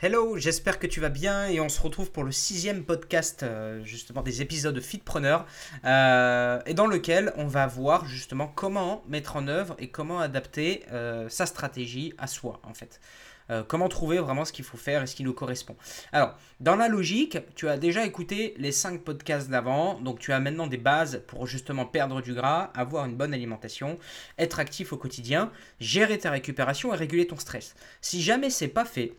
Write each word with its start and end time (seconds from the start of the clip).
Hello, 0.00 0.36
j'espère 0.36 0.78
que 0.78 0.86
tu 0.86 1.00
vas 1.00 1.08
bien 1.08 1.48
et 1.48 1.58
on 1.58 1.68
se 1.68 1.80
retrouve 1.80 2.12
pour 2.12 2.22
le 2.22 2.30
sixième 2.30 2.84
podcast 2.84 3.42
euh, 3.42 3.82
justement 3.82 4.22
des 4.22 4.42
épisodes 4.42 4.72
de 4.72 4.80
Fitpreneur 4.80 5.44
euh, 5.84 6.60
et 6.66 6.74
dans 6.74 6.86
lequel 6.86 7.32
on 7.34 7.48
va 7.48 7.66
voir 7.66 8.06
justement 8.06 8.46
comment 8.46 9.02
mettre 9.08 9.34
en 9.34 9.48
œuvre 9.48 9.74
et 9.80 9.88
comment 9.88 10.20
adapter 10.20 10.84
euh, 10.92 11.28
sa 11.28 11.46
stratégie 11.46 12.14
à 12.16 12.28
soi 12.28 12.60
en 12.62 12.74
fait. 12.74 13.00
Comment 13.66 13.88
trouver 13.88 14.18
vraiment 14.18 14.44
ce 14.44 14.52
qu'il 14.52 14.66
faut 14.66 14.76
faire 14.76 15.02
et 15.02 15.06
ce 15.06 15.16
qui 15.16 15.24
nous 15.24 15.32
correspond. 15.32 15.74
Alors, 16.12 16.36
dans 16.60 16.76
la 16.76 16.86
logique, 16.86 17.38
tu 17.54 17.66
as 17.66 17.78
déjà 17.78 18.04
écouté 18.04 18.52
les 18.58 18.72
cinq 18.72 19.00
podcasts 19.00 19.48
d'avant, 19.48 19.98
donc 20.00 20.18
tu 20.18 20.34
as 20.34 20.38
maintenant 20.38 20.66
des 20.66 20.76
bases 20.76 21.22
pour 21.26 21.46
justement 21.46 21.86
perdre 21.86 22.20
du 22.20 22.34
gras, 22.34 22.70
avoir 22.74 23.06
une 23.06 23.16
bonne 23.16 23.32
alimentation, 23.32 23.98
être 24.38 24.60
actif 24.60 24.92
au 24.92 24.98
quotidien, 24.98 25.50
gérer 25.80 26.18
ta 26.18 26.30
récupération 26.30 26.92
et 26.92 26.96
réguler 26.98 27.26
ton 27.26 27.38
stress. 27.38 27.74
Si 28.02 28.20
jamais 28.20 28.50
c'est 28.50 28.68
pas 28.68 28.84
fait, 28.84 29.14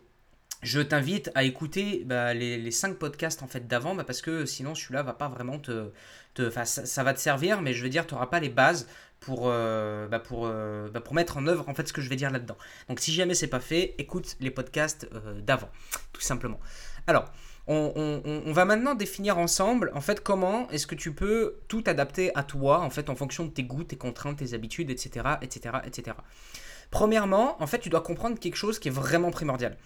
je 0.62 0.80
t'invite 0.80 1.30
à 1.34 1.44
écouter 1.44 2.02
bah, 2.04 2.34
les, 2.34 2.58
les 2.58 2.70
5 2.70 2.96
podcasts 2.96 3.42
en 3.42 3.46
fait 3.46 3.66
d'avant 3.66 3.94
bah, 3.94 4.04
parce 4.04 4.22
que 4.22 4.44
sinon 4.44 4.74
celui-là 4.74 5.02
va 5.02 5.14
pas 5.14 5.28
vraiment 5.28 5.58
te, 5.58 5.90
ça, 6.64 7.02
va 7.02 7.14
te 7.14 7.20
servir 7.20 7.62
mais 7.62 7.72
je 7.72 7.82
veux 7.82 7.88
dire 7.88 8.06
tu 8.06 8.14
n'auras 8.14 8.26
pas 8.26 8.40
les 8.40 8.48
bases 8.48 8.86
pour, 9.20 9.44
euh, 9.44 10.08
bah, 10.08 10.22
euh, 10.32 10.88
pour 10.88 11.14
mettre 11.14 11.36
en 11.36 11.46
œuvre 11.46 11.68
en 11.68 11.74
fait 11.74 11.86
ce 11.86 11.92
que 11.92 12.00
je 12.00 12.08
vais 12.08 12.16
dire 12.16 12.30
là-dedans. 12.30 12.56
Donc 12.88 13.00
si 13.00 13.12
jamais 13.12 13.34
c'est 13.34 13.48
pas 13.48 13.60
fait, 13.60 13.94
écoute 13.98 14.36
les 14.40 14.50
podcasts 14.50 15.08
euh, 15.14 15.40
d'avant 15.40 15.70
tout 16.12 16.22
simplement. 16.22 16.60
Alors 17.06 17.30
on, 17.66 18.52
va 18.52 18.64
maintenant 18.64 18.96
définir 18.96 19.38
ensemble 19.38 19.92
en 19.94 20.00
fait 20.00 20.24
comment 20.24 20.68
est-ce 20.70 20.88
que 20.88 20.96
tu 20.96 21.12
peux 21.12 21.60
tout 21.68 21.84
adapter 21.86 22.36
à 22.36 22.42
toi 22.42 22.80
en 22.80 22.90
fait 22.90 23.08
en 23.08 23.14
fonction 23.14 23.44
de 23.44 23.50
tes 23.50 23.62
goûts, 23.62 23.84
tes 23.84 23.96
contraintes, 23.96 24.38
tes 24.38 24.54
habitudes, 24.54 24.90
etc. 24.90 25.36
etc. 25.40 25.76
etc. 25.84 26.16
Premièrement, 26.90 27.60
en 27.62 27.66
fait, 27.66 27.78
tu 27.78 27.88
dois 27.88 28.00
comprendre 28.00 28.38
quelque 28.38 28.56
chose 28.56 28.78
qui 28.78 28.88
est 28.88 28.92
vraiment 28.92 29.30
primordial. 29.30 29.76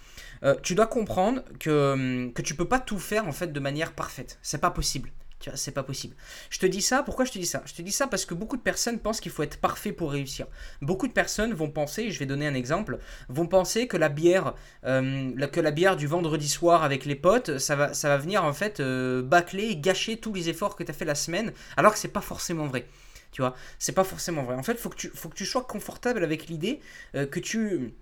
Euh, 0.42 0.54
tu 0.62 0.74
dois 0.74 0.86
comprendre 0.86 1.42
que, 1.60 1.92
hum, 1.92 2.32
que 2.32 2.42
tu 2.42 2.54
peux 2.54 2.68
pas 2.68 2.80
tout 2.80 2.98
faire 2.98 3.27
en 3.27 3.32
fait 3.32 3.52
de 3.52 3.60
manière 3.60 3.92
parfaite. 3.92 4.38
C'est 4.42 4.60
pas 4.60 4.70
possible. 4.70 5.10
C'est 5.55 5.72
pas 5.72 5.82
possible. 5.82 6.16
Je 6.50 6.58
te 6.58 6.66
dis 6.66 6.80
ça, 6.80 7.02
pourquoi 7.02 7.25
je 7.25 7.32
te 7.32 7.38
dis 7.38 7.47
ça? 7.47 7.62
Je 7.66 7.75
te 7.75 7.82
dis 7.82 7.92
ça 7.92 8.06
parce 8.06 8.25
que 8.25 8.34
beaucoup 8.34 8.56
de 8.56 8.62
personnes 8.62 8.98
pensent 8.98 9.20
qu'il 9.20 9.32
faut 9.32 9.42
être 9.42 9.58
parfait 9.58 9.92
pour 9.92 10.12
réussir. 10.12 10.47
Beaucoup 10.80 11.06
de 11.06 11.12
personnes 11.12 11.52
vont 11.52 11.70
penser, 11.70 12.10
je 12.10 12.19
vais 12.19 12.27
donner 12.27 12.47
un 12.47 12.55
exemple, 12.55 12.98
vont 13.28 13.47
penser 13.47 13.86
que 13.86 13.97
la 13.97 14.08
bière, 14.08 14.55
euh, 14.84 15.47
que 15.48 15.60
la 15.60 15.70
bière 15.70 15.97
du 15.97 16.06
vendredi 16.06 16.48
soir 16.48 16.82
avec 16.82 17.05
les 17.05 17.14
potes, 17.14 17.58
ça 17.58 17.77
va, 17.77 17.94
ça 17.94 18.08
va 18.08 18.16
venir 18.16 18.44
en 18.44 18.52
fait 18.52 18.80
euh, 18.80 19.22
bâcler 19.22 19.64
et 19.64 19.77
gâcher 19.77 20.16
tous 20.16 20.32
les 20.32 20.48
efforts 20.48 20.77
que 20.77 20.82
tu 20.82 20.91
as 20.91 20.94
fait 20.94 21.05
la 21.05 21.14
semaine, 21.14 21.52
alors 21.77 21.92
que 21.92 21.98
c'est 21.98 22.08
pas 22.08 22.22
forcément 22.22 22.66
vrai. 22.66 22.86
Tu 23.34 23.42
vois, 23.42 23.56
c'est 23.80 23.92
pas 23.92 24.04
forcément 24.04 24.44
vrai. 24.44 24.54
En 24.54 24.62
fait, 24.62 24.78
faut 24.78 24.90
que 24.90 24.96
tu, 24.96 25.10
faut 25.12 25.28
que 25.28 25.34
tu 25.34 25.44
sois 25.44 25.64
confortable 25.64 26.22
avec 26.22 26.46
l'idée 26.46 26.80
euh, 27.16 27.27
que 27.27 27.41
tu 27.41 27.92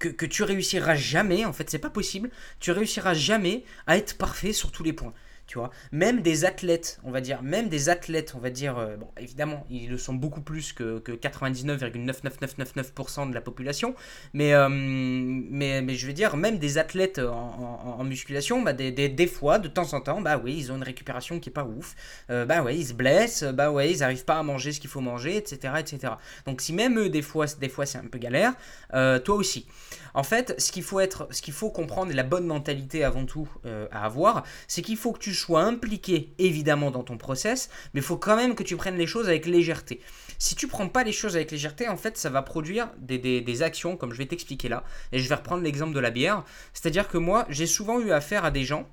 que, 0.00 0.08
que, 0.08 0.26
tu 0.26 0.42
réussiras 0.42 0.96
jamais, 0.96 1.44
en 1.44 1.52
fait, 1.52 1.70
c'est 1.70 1.78
pas 1.78 1.90
possible, 1.90 2.28
tu 2.58 2.72
réussiras 2.72 3.14
jamais 3.14 3.62
à 3.86 3.96
être 3.96 4.18
parfait 4.18 4.52
sur 4.52 4.72
tous 4.72 4.82
les 4.82 4.92
points 4.92 5.14
tu 5.46 5.58
vois. 5.58 5.70
Même 5.92 6.22
des 6.22 6.44
athlètes, 6.44 7.00
on 7.04 7.10
va 7.10 7.20
dire, 7.20 7.42
même 7.42 7.68
des 7.68 7.88
athlètes, 7.88 8.34
on 8.36 8.40
va 8.40 8.50
dire, 8.50 8.78
euh, 8.78 8.96
bon, 8.96 9.08
évidemment, 9.18 9.64
ils 9.70 9.90
le 9.90 9.98
sont 9.98 10.14
beaucoup 10.14 10.40
plus 10.40 10.72
que, 10.72 10.98
que 10.98 11.12
99,99999% 11.12 13.28
de 13.28 13.34
la 13.34 13.40
population, 13.40 13.94
mais, 14.32 14.54
euh, 14.54 14.68
mais, 14.70 15.82
mais 15.82 15.94
je 15.94 16.06
veux 16.06 16.12
dire, 16.12 16.36
même 16.36 16.58
des 16.58 16.78
athlètes 16.78 17.18
en, 17.18 18.02
musculation, 18.04 18.62
bah, 18.62 18.72
des, 18.72 18.92
des, 18.92 19.08
des, 19.08 19.26
fois, 19.26 19.58
de 19.58 19.68
temps 19.68 19.94
en 19.94 20.00
temps, 20.00 20.20
bah 20.20 20.40
oui, 20.42 20.54
ils 20.56 20.72
ont 20.72 20.76
une 20.76 20.82
récupération 20.82 21.40
qui 21.40 21.50
est 21.50 21.52
pas 21.52 21.64
ouf, 21.64 21.94
euh, 22.30 22.44
bah 22.44 22.62
ouais, 22.62 22.76
ils 22.76 22.86
se 22.86 22.92
blessent, 22.92 23.44
bah 23.44 23.70
ouais, 23.70 23.90
ils 23.90 24.02
arrivent 24.02 24.24
pas 24.24 24.38
à 24.38 24.42
manger 24.42 24.72
ce 24.72 24.80
qu'il 24.80 24.90
faut 24.90 25.00
manger, 25.00 25.36
etc., 25.36 25.74
etc. 25.78 26.14
Donc 26.46 26.60
si 26.60 26.72
même 26.72 26.98
eux, 26.98 27.08
des 27.08 27.22
fois, 27.22 27.46
des 27.60 27.68
fois 27.68 27.86
c'est 27.86 27.98
un 27.98 28.06
peu 28.06 28.18
galère, 28.18 28.54
euh, 28.94 29.18
toi 29.18 29.36
aussi. 29.36 29.66
En 30.14 30.22
fait, 30.22 30.54
ce 30.58 30.70
qu'il 30.70 30.84
faut 30.84 31.00
être, 31.00 31.26
ce 31.30 31.42
qu'il 31.42 31.54
faut 31.54 31.70
comprendre 31.70 32.12
et 32.12 32.14
la 32.14 32.22
bonne 32.22 32.46
mentalité 32.46 33.02
avant 33.02 33.26
tout 33.26 33.48
euh, 33.66 33.88
à 33.90 34.04
avoir, 34.04 34.44
c'est 34.68 34.80
qu'il 34.80 34.96
faut 34.96 35.12
que 35.12 35.18
tu 35.18 35.33
sois 35.34 35.62
impliqué 35.62 36.32
évidemment 36.38 36.90
dans 36.90 37.02
ton 37.02 37.16
process, 37.16 37.70
mais 37.92 38.00
il 38.00 38.04
faut 38.04 38.16
quand 38.16 38.36
même 38.36 38.54
que 38.54 38.62
tu 38.62 38.76
prennes 38.76 38.96
les 38.96 39.06
choses 39.06 39.28
avec 39.28 39.46
légèreté. 39.46 40.00
Si 40.38 40.54
tu 40.54 40.66
prends 40.66 40.88
pas 40.88 41.04
les 41.04 41.12
choses 41.12 41.36
avec 41.36 41.50
légèreté, 41.50 41.88
en 41.88 41.96
fait, 41.96 42.16
ça 42.16 42.30
va 42.30 42.42
produire 42.42 42.90
des, 42.98 43.18
des, 43.18 43.62
actions, 43.62 43.96
comme 43.96 44.12
je 44.12 44.18
vais 44.18 44.26
t'expliquer 44.26 44.68
là. 44.68 44.84
Et 45.12 45.18
je 45.18 45.28
vais 45.28 45.34
reprendre 45.34 45.62
l'exemple 45.62 45.94
de 45.94 46.00
la 46.00 46.10
bière. 46.10 46.44
C'est-à-dire 46.72 47.08
que 47.08 47.18
moi, 47.18 47.46
j'ai 47.48 47.66
souvent 47.66 48.00
eu 48.00 48.10
affaire 48.10 48.44
à 48.44 48.50
des 48.50 48.64
gens 48.64 48.88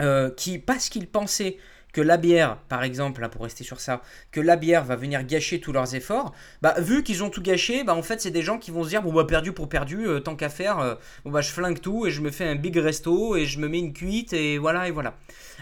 euh, 0.00 0.30
qui, 0.30 0.58
parce 0.58 0.88
qu'ils 0.88 1.06
pensaient 1.06 1.56
que 1.96 2.02
la 2.02 2.18
bière, 2.18 2.58
par 2.68 2.82
exemple, 2.82 3.22
là 3.22 3.30
pour 3.30 3.42
rester 3.44 3.64
sur 3.64 3.80
ça, 3.80 4.02
que 4.30 4.38
la 4.38 4.56
bière 4.56 4.84
va 4.84 4.96
venir 4.96 5.24
gâcher 5.24 5.60
tous 5.60 5.72
leurs 5.72 5.94
efforts, 5.94 6.34
bah 6.60 6.74
vu 6.78 7.02
qu'ils 7.02 7.24
ont 7.24 7.30
tout 7.30 7.40
gâché, 7.40 7.84
bah 7.84 7.94
en 7.94 8.02
fait 8.02 8.20
c'est 8.20 8.30
des 8.30 8.42
gens 8.42 8.58
qui 8.58 8.70
vont 8.70 8.84
se 8.84 8.90
dire 8.90 9.00
bon 9.02 9.14
bah 9.14 9.24
perdu 9.24 9.52
pour 9.52 9.70
perdu, 9.70 10.06
euh, 10.06 10.20
tant 10.20 10.36
qu'à 10.36 10.50
faire, 10.50 10.78
euh, 10.78 10.94
bon 11.24 11.30
bah 11.30 11.40
je 11.40 11.48
flingue 11.48 11.80
tout 11.80 12.06
et 12.06 12.10
je 12.10 12.20
me 12.20 12.30
fais 12.30 12.44
un 12.44 12.54
big 12.54 12.76
resto 12.76 13.34
et 13.34 13.46
je 13.46 13.58
me 13.58 13.68
mets 13.68 13.78
une 13.78 13.94
cuite 13.94 14.34
et 14.34 14.58
voilà 14.58 14.88
et 14.88 14.90
voilà. 14.90 15.14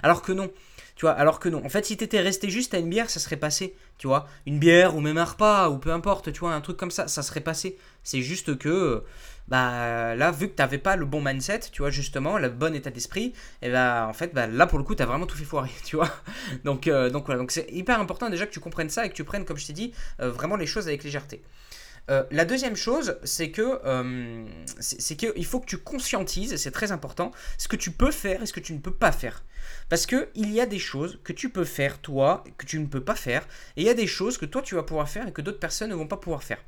Alors 0.04 0.20
que 0.20 0.32
non. 0.32 0.50
Tu 0.96 1.06
vois, 1.06 1.12
alors 1.12 1.40
que 1.40 1.48
non. 1.48 1.64
En 1.64 1.70
fait, 1.70 1.86
si 1.86 1.96
t'étais 1.96 2.20
resté 2.20 2.50
juste 2.50 2.74
à 2.74 2.78
une 2.78 2.90
bière, 2.90 3.08
ça 3.08 3.18
serait 3.18 3.38
passé. 3.38 3.74
Tu 3.96 4.06
vois, 4.06 4.28
une 4.44 4.58
bière 4.58 4.94
ou 4.94 5.00
même 5.00 5.16
un 5.16 5.24
repas 5.24 5.70
ou 5.70 5.78
peu 5.78 5.90
importe, 5.90 6.30
tu 6.30 6.40
vois, 6.40 6.52
un 6.52 6.60
truc 6.60 6.76
comme 6.76 6.90
ça, 6.90 7.08
ça 7.08 7.22
serait 7.22 7.40
passé. 7.40 7.78
C'est 8.02 8.20
juste 8.20 8.58
que 8.58 9.02
bah 9.48 10.14
là 10.14 10.30
vu 10.30 10.48
que 10.48 10.54
t'avais 10.54 10.78
pas 10.78 10.96
le 10.96 11.04
bon 11.04 11.20
mindset 11.20 11.60
tu 11.70 11.82
vois 11.82 11.90
justement 11.90 12.38
le 12.38 12.48
bon 12.48 12.74
état 12.74 12.90
d'esprit 12.90 13.34
et 13.60 13.70
bah 13.70 14.06
en 14.08 14.14
fait 14.14 14.32
bah, 14.32 14.46
là 14.46 14.66
pour 14.66 14.78
le 14.78 14.84
coup 14.84 14.94
t'as 14.94 15.04
vraiment 15.04 15.26
tout 15.26 15.36
fait 15.36 15.44
foirer 15.44 15.68
tu 15.84 15.96
vois 15.96 16.08
donc 16.64 16.88
euh, 16.88 17.10
donc 17.10 17.26
voilà 17.26 17.40
donc 17.40 17.50
c'est 17.50 17.66
hyper 17.70 18.00
important 18.00 18.30
déjà 18.30 18.46
que 18.46 18.52
tu 18.52 18.60
comprennes 18.60 18.88
ça 18.88 19.04
et 19.04 19.10
que 19.10 19.14
tu 19.14 19.22
prennes 19.22 19.44
comme 19.44 19.58
je 19.58 19.66
t'ai 19.66 19.74
dit 19.74 19.92
euh, 20.20 20.30
vraiment 20.30 20.56
les 20.56 20.64
choses 20.64 20.88
avec 20.88 21.04
légèreté 21.04 21.42
euh, 22.10 22.22
la 22.30 22.44
deuxième 22.44 22.76
chose, 22.76 23.16
c'est 23.24 23.50
que 23.50 23.80
euh, 23.84 24.44
qu'il 25.16 25.46
faut 25.46 25.60
que 25.60 25.66
tu 25.66 25.78
conscientises, 25.78 26.56
c'est 26.56 26.70
très 26.70 26.92
important, 26.92 27.32
ce 27.56 27.68
que 27.68 27.76
tu 27.76 27.90
peux 27.90 28.10
faire 28.10 28.42
et 28.42 28.46
ce 28.46 28.52
que 28.52 28.60
tu 28.60 28.74
ne 28.74 28.78
peux 28.78 28.92
pas 28.92 29.12
faire. 29.12 29.42
Parce 29.88 30.04
que 30.04 30.28
il 30.34 30.52
y 30.52 30.60
a 30.60 30.66
des 30.66 30.78
choses 30.78 31.18
que 31.24 31.32
tu 31.32 31.48
peux 31.48 31.64
faire 31.64 31.98
toi 32.00 32.44
que 32.58 32.66
tu 32.66 32.78
ne 32.78 32.86
peux 32.86 33.02
pas 33.02 33.14
faire, 33.14 33.46
et 33.76 33.82
il 33.82 33.86
y 33.86 33.90
a 33.90 33.94
des 33.94 34.06
choses 34.06 34.36
que 34.36 34.44
toi 34.44 34.60
tu 34.60 34.74
vas 34.74 34.82
pouvoir 34.82 35.08
faire 35.08 35.28
et 35.28 35.32
que 35.32 35.40
d'autres 35.40 35.60
personnes 35.60 35.90
ne 35.90 35.94
vont 35.94 36.06
pas 36.06 36.18
pouvoir 36.18 36.42
faire. 36.42 36.58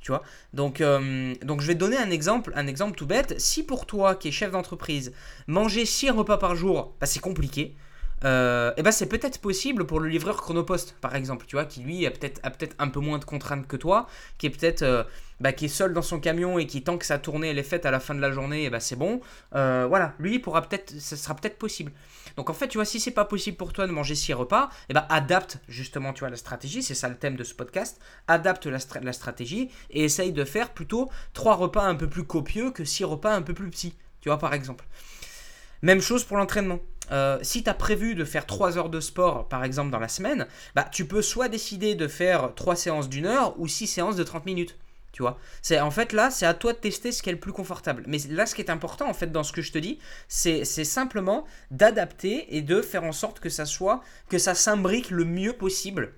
Tu 0.00 0.12
vois? 0.12 0.22
Donc, 0.52 0.80
euh, 0.80 1.34
donc 1.42 1.60
je 1.60 1.66
vais 1.66 1.74
te 1.74 1.80
donner 1.80 1.96
un 1.96 2.10
exemple, 2.10 2.52
un 2.54 2.66
exemple 2.66 2.96
tout 2.96 3.06
bête. 3.06 3.38
Si 3.40 3.62
pour 3.62 3.86
toi 3.86 4.14
qui 4.14 4.28
es 4.28 4.30
chef 4.30 4.50
d'entreprise, 4.50 5.12
manger 5.46 5.84
6 5.84 6.10
repas 6.10 6.38
par 6.38 6.54
jour, 6.54 6.94
bah, 7.00 7.06
c'est 7.06 7.20
compliqué 7.20 7.76
euh, 8.26 8.72
et 8.76 8.82
ben 8.82 8.90
c'est 8.90 9.06
peut-être 9.06 9.38
possible 9.38 9.86
pour 9.86 10.00
le 10.00 10.08
livreur 10.08 10.36
Chronopost 10.36 10.96
par 11.00 11.14
exemple 11.14 11.46
tu 11.46 11.54
vois 11.54 11.64
qui 11.64 11.80
lui 11.80 12.04
a 12.06 12.10
peut-être 12.10 12.42
peut-être 12.42 12.74
un 12.80 12.88
peu 12.88 12.98
moins 12.98 13.18
de 13.18 13.24
contraintes 13.24 13.68
que 13.68 13.76
toi 13.76 14.08
qui 14.36 14.46
est 14.46 14.50
peut-être 14.50 14.82
euh, 14.82 15.04
bah, 15.38 15.50
seul 15.68 15.92
dans 15.92 16.02
son 16.02 16.18
camion 16.18 16.58
et 16.58 16.66
qui 16.66 16.82
tant 16.82 16.98
que 16.98 17.06
sa 17.06 17.18
tournée 17.18 17.50
elle 17.50 17.58
est 17.58 17.62
faite 17.62 17.86
à 17.86 17.92
la 17.92 18.00
fin 18.00 18.16
de 18.16 18.20
la 18.20 18.32
journée 18.32 18.64
et 18.64 18.70
bah 18.70 18.80
c'est 18.80 18.96
bon. 18.96 19.20
Euh, 19.54 19.86
voilà 19.88 20.14
lui 20.18 20.40
pourra 20.40 20.62
peut-être 20.62 20.98
ça 20.98 21.16
sera 21.16 21.36
peut-être 21.36 21.56
possible. 21.56 21.92
Donc 22.36 22.50
en 22.50 22.52
fait 22.52 22.66
tu 22.66 22.78
vois 22.78 22.84
si 22.84 22.98
c'est 22.98 23.12
pas 23.12 23.24
possible 23.24 23.56
pour 23.56 23.72
toi 23.72 23.86
de 23.86 23.92
manger 23.92 24.16
six 24.16 24.32
repas 24.32 24.70
et 24.88 24.94
ben 24.94 25.06
adapte 25.08 25.58
justement 25.68 26.12
tu 26.12 26.20
vois 26.20 26.30
la 26.30 26.36
stratégie 26.36 26.82
c'est 26.82 26.94
ça 26.94 27.08
le 27.08 27.16
thème 27.16 27.36
de 27.36 27.44
ce 27.44 27.54
podcast 27.54 28.00
adapte 28.26 28.66
la, 28.66 28.78
la 29.02 29.12
stratégie 29.12 29.70
et 29.90 30.04
essaye 30.04 30.32
de 30.32 30.44
faire 30.44 30.70
plutôt 30.70 31.10
trois 31.32 31.54
repas 31.54 31.84
un 31.84 31.94
peu 31.94 32.08
plus 32.08 32.24
copieux 32.24 32.72
que 32.72 32.84
six 32.84 33.04
repas 33.04 33.32
un 33.32 33.42
peu 33.42 33.54
plus 33.54 33.70
petits 33.70 33.94
tu 34.20 34.30
vois 34.30 34.38
par 34.38 34.52
exemple 34.52 34.84
même 35.82 36.00
chose 36.00 36.24
pour 36.24 36.36
l'entraînement. 36.36 36.78
Euh, 37.12 37.38
si 37.42 37.62
tu 37.62 37.70
as 37.70 37.74
prévu 37.74 38.14
de 38.14 38.24
faire 38.24 38.46
3 38.46 38.78
heures 38.78 38.88
de 38.88 39.00
sport, 39.00 39.48
par 39.48 39.64
exemple, 39.64 39.90
dans 39.90 39.98
la 39.98 40.08
semaine, 40.08 40.46
bah, 40.74 40.88
tu 40.90 41.06
peux 41.06 41.22
soit 41.22 41.48
décider 41.48 41.94
de 41.94 42.08
faire 42.08 42.54
3 42.54 42.76
séances 42.76 43.08
d'une 43.08 43.26
heure 43.26 43.58
ou 43.58 43.68
6 43.68 43.86
séances 43.86 44.16
de 44.16 44.24
30 44.24 44.46
minutes. 44.46 44.76
Tu 45.12 45.22
vois 45.22 45.38
c'est 45.62 45.80
En 45.80 45.90
fait, 45.90 46.12
là, 46.12 46.30
c'est 46.30 46.44
à 46.44 46.52
toi 46.52 46.74
de 46.74 46.78
tester 46.78 47.10
ce 47.10 47.22
qui 47.22 47.30
est 47.30 47.32
le 47.32 47.38
plus 47.38 47.52
confortable. 47.52 48.02
Mais 48.06 48.18
là, 48.28 48.44
ce 48.44 48.54
qui 48.54 48.60
est 48.60 48.70
important, 48.70 49.08
en 49.08 49.14
fait, 49.14 49.32
dans 49.32 49.44
ce 49.44 49.52
que 49.52 49.62
je 49.62 49.72
te 49.72 49.78
dis, 49.78 49.98
c'est 50.28 50.64
simplement 50.64 51.46
d'adapter 51.70 52.54
et 52.54 52.60
de 52.60 52.82
faire 52.82 53.04
en 53.04 53.12
sorte 53.12 53.40
que 53.40 53.48
ça 53.48 53.64
soit, 53.64 54.02
que 54.28 54.36
ça 54.36 54.54
s'imbrique 54.54 55.10
le 55.10 55.24
mieux 55.24 55.54
possible 55.54 56.12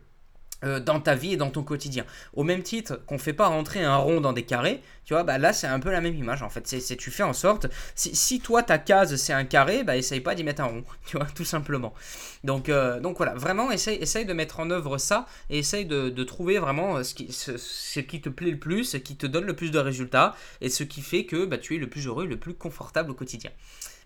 euh, 0.64 0.80
dans 0.80 0.98
ta 0.98 1.14
vie 1.14 1.34
et 1.34 1.36
dans 1.36 1.50
ton 1.50 1.62
quotidien. 1.62 2.04
Au 2.34 2.42
même 2.42 2.62
titre 2.62 3.00
qu'on 3.06 3.14
ne 3.14 3.20
fait 3.20 3.32
pas 3.32 3.46
rentrer 3.46 3.82
un 3.84 3.96
rond 3.96 4.20
dans 4.20 4.32
des 4.32 4.42
carrés, 4.42 4.82
tu 5.04 5.14
vois, 5.14 5.22
bah 5.22 5.38
là 5.38 5.52
c'est 5.52 5.68
un 5.68 5.78
peu 5.78 5.90
la 5.92 6.00
même 6.00 6.16
image 6.16 6.42
en 6.42 6.48
fait. 6.48 6.66
C'est 6.66 6.96
tu 6.96 7.10
fais 7.12 7.22
en 7.22 7.32
sorte, 7.32 7.68
si, 7.94 8.40
toi 8.40 8.64
ta 8.64 8.78
case 8.78 9.14
c'est 9.16 9.32
un 9.32 9.44
carré, 9.44 9.84
bah 9.84 9.96
essaye 9.96 10.20
pas 10.20 10.34
d'y 10.34 10.42
mettre 10.42 10.62
un 10.62 10.66
rond, 10.66 10.84
tu 11.06 11.16
vois, 11.16 11.26
tout 11.26 11.44
simplement. 11.44 11.94
Donc, 12.42 12.68
euh, 12.68 12.98
donc 12.98 13.18
voilà, 13.18 13.34
vraiment 13.34 13.70
essaye, 13.70 13.98
essaye 13.98 14.24
de 14.24 14.32
mettre 14.32 14.58
en 14.58 14.70
œuvre 14.70 14.98
ça 14.98 15.26
et 15.48 15.58
essaye 15.58 15.86
de, 15.86 16.24
trouver 16.24 16.58
vraiment 16.58 17.02
ce 17.04 17.14
qui, 17.14 17.32
ce, 17.32 17.56
ce, 17.56 18.00
qui 18.00 18.20
te 18.20 18.28
plaît 18.28 18.50
le 18.50 18.58
plus, 18.58 18.84
ce 18.84 18.96
qui 18.96 19.16
te 19.16 19.26
donne 19.26 19.44
le 19.44 19.54
plus 19.54 19.70
de 19.70 19.78
résultats 19.78 20.34
et 20.60 20.68
ce 20.68 20.82
qui 20.82 21.02
fait 21.02 21.24
que 21.24 21.46
bah, 21.46 21.58
tu 21.58 21.76
es 21.76 21.78
le 21.78 21.88
plus 21.88 22.06
heureux, 22.06 22.26
le 22.26 22.36
plus 22.36 22.54
confortable 22.54 23.12
au 23.12 23.14
quotidien. 23.14 23.50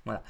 Voilà. 0.05 0.23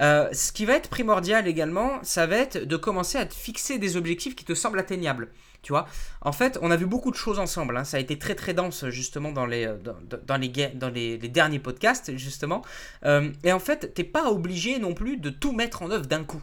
Euh, 0.00 0.28
ce 0.32 0.52
qui 0.52 0.66
va 0.66 0.74
être 0.74 0.88
primordial 0.88 1.48
également, 1.48 1.98
ça 2.02 2.26
va 2.26 2.36
être 2.36 2.58
de 2.58 2.76
commencer 2.76 3.18
à 3.18 3.26
te 3.26 3.34
fixer 3.34 3.78
des 3.78 3.96
objectifs 3.96 4.36
qui 4.36 4.44
te 4.44 4.54
semblent 4.54 4.78
atteignables. 4.78 5.30
Tu 5.62 5.72
vois 5.72 5.86
En 6.20 6.32
fait, 6.32 6.58
on 6.62 6.70
a 6.70 6.76
vu 6.76 6.86
beaucoup 6.86 7.10
de 7.10 7.16
choses 7.16 7.38
ensemble. 7.38 7.76
Hein. 7.76 7.84
Ça 7.84 7.96
a 7.96 8.00
été 8.00 8.18
très 8.18 8.34
très 8.34 8.54
dense 8.54 8.88
justement 8.90 9.32
dans 9.32 9.46
les, 9.46 9.66
dans, 9.66 9.96
dans 10.24 10.36
les, 10.36 10.48
dans 10.74 10.90
les, 10.90 11.18
derniers 11.18 11.58
podcasts, 11.58 12.16
justement. 12.16 12.62
Euh, 13.04 13.32
et 13.42 13.52
en 13.52 13.58
fait, 13.58 13.92
t'es 13.94 14.04
pas 14.04 14.30
obligé 14.30 14.78
non 14.78 14.94
plus 14.94 15.16
de 15.16 15.30
tout 15.30 15.52
mettre 15.52 15.82
en 15.82 15.90
œuvre 15.90 16.06
d'un 16.06 16.24
coup. 16.24 16.42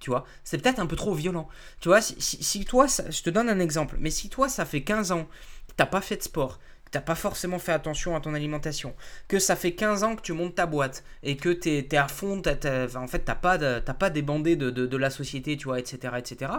Tu 0.00 0.10
vois 0.10 0.24
C'est 0.42 0.60
peut-être 0.60 0.80
un 0.80 0.86
peu 0.86 0.96
trop 0.96 1.14
violent. 1.14 1.48
Tu 1.80 1.88
vois, 1.88 2.00
si, 2.00 2.16
si, 2.20 2.64
toi, 2.64 2.88
ça, 2.88 3.08
je 3.10 3.22
te 3.22 3.30
donne 3.30 3.48
un 3.48 3.60
exemple, 3.60 3.96
mais 4.00 4.10
si 4.10 4.28
toi, 4.28 4.48
ça 4.48 4.64
fait 4.64 4.82
15 4.82 5.12
ans 5.12 5.28
t'as 5.76 5.86
pas 5.86 6.00
fait 6.00 6.16
de 6.16 6.22
sport, 6.22 6.60
t'as 6.94 7.00
pas 7.00 7.16
forcément 7.16 7.58
fait 7.58 7.72
attention 7.72 8.14
à 8.14 8.20
ton 8.20 8.34
alimentation, 8.34 8.94
que 9.26 9.40
ça 9.40 9.56
fait 9.56 9.72
15 9.72 10.04
ans 10.04 10.14
que 10.14 10.22
tu 10.22 10.32
montes 10.32 10.54
ta 10.54 10.64
boîte 10.64 11.02
et 11.24 11.36
que 11.36 11.48
tu 11.48 11.68
es, 11.68 11.96
à 11.96 12.06
fond, 12.06 12.40
en 12.40 13.06
fait 13.08 13.18
t'as 13.24 13.34
pas, 13.34 13.58
pas 13.80 14.10
débandé 14.10 14.54
de, 14.54 14.70
de, 14.70 14.96
la 14.96 15.10
société, 15.10 15.56
tu 15.56 15.64
vois, 15.64 15.80
etc. 15.80 16.14
etc. 16.16 16.52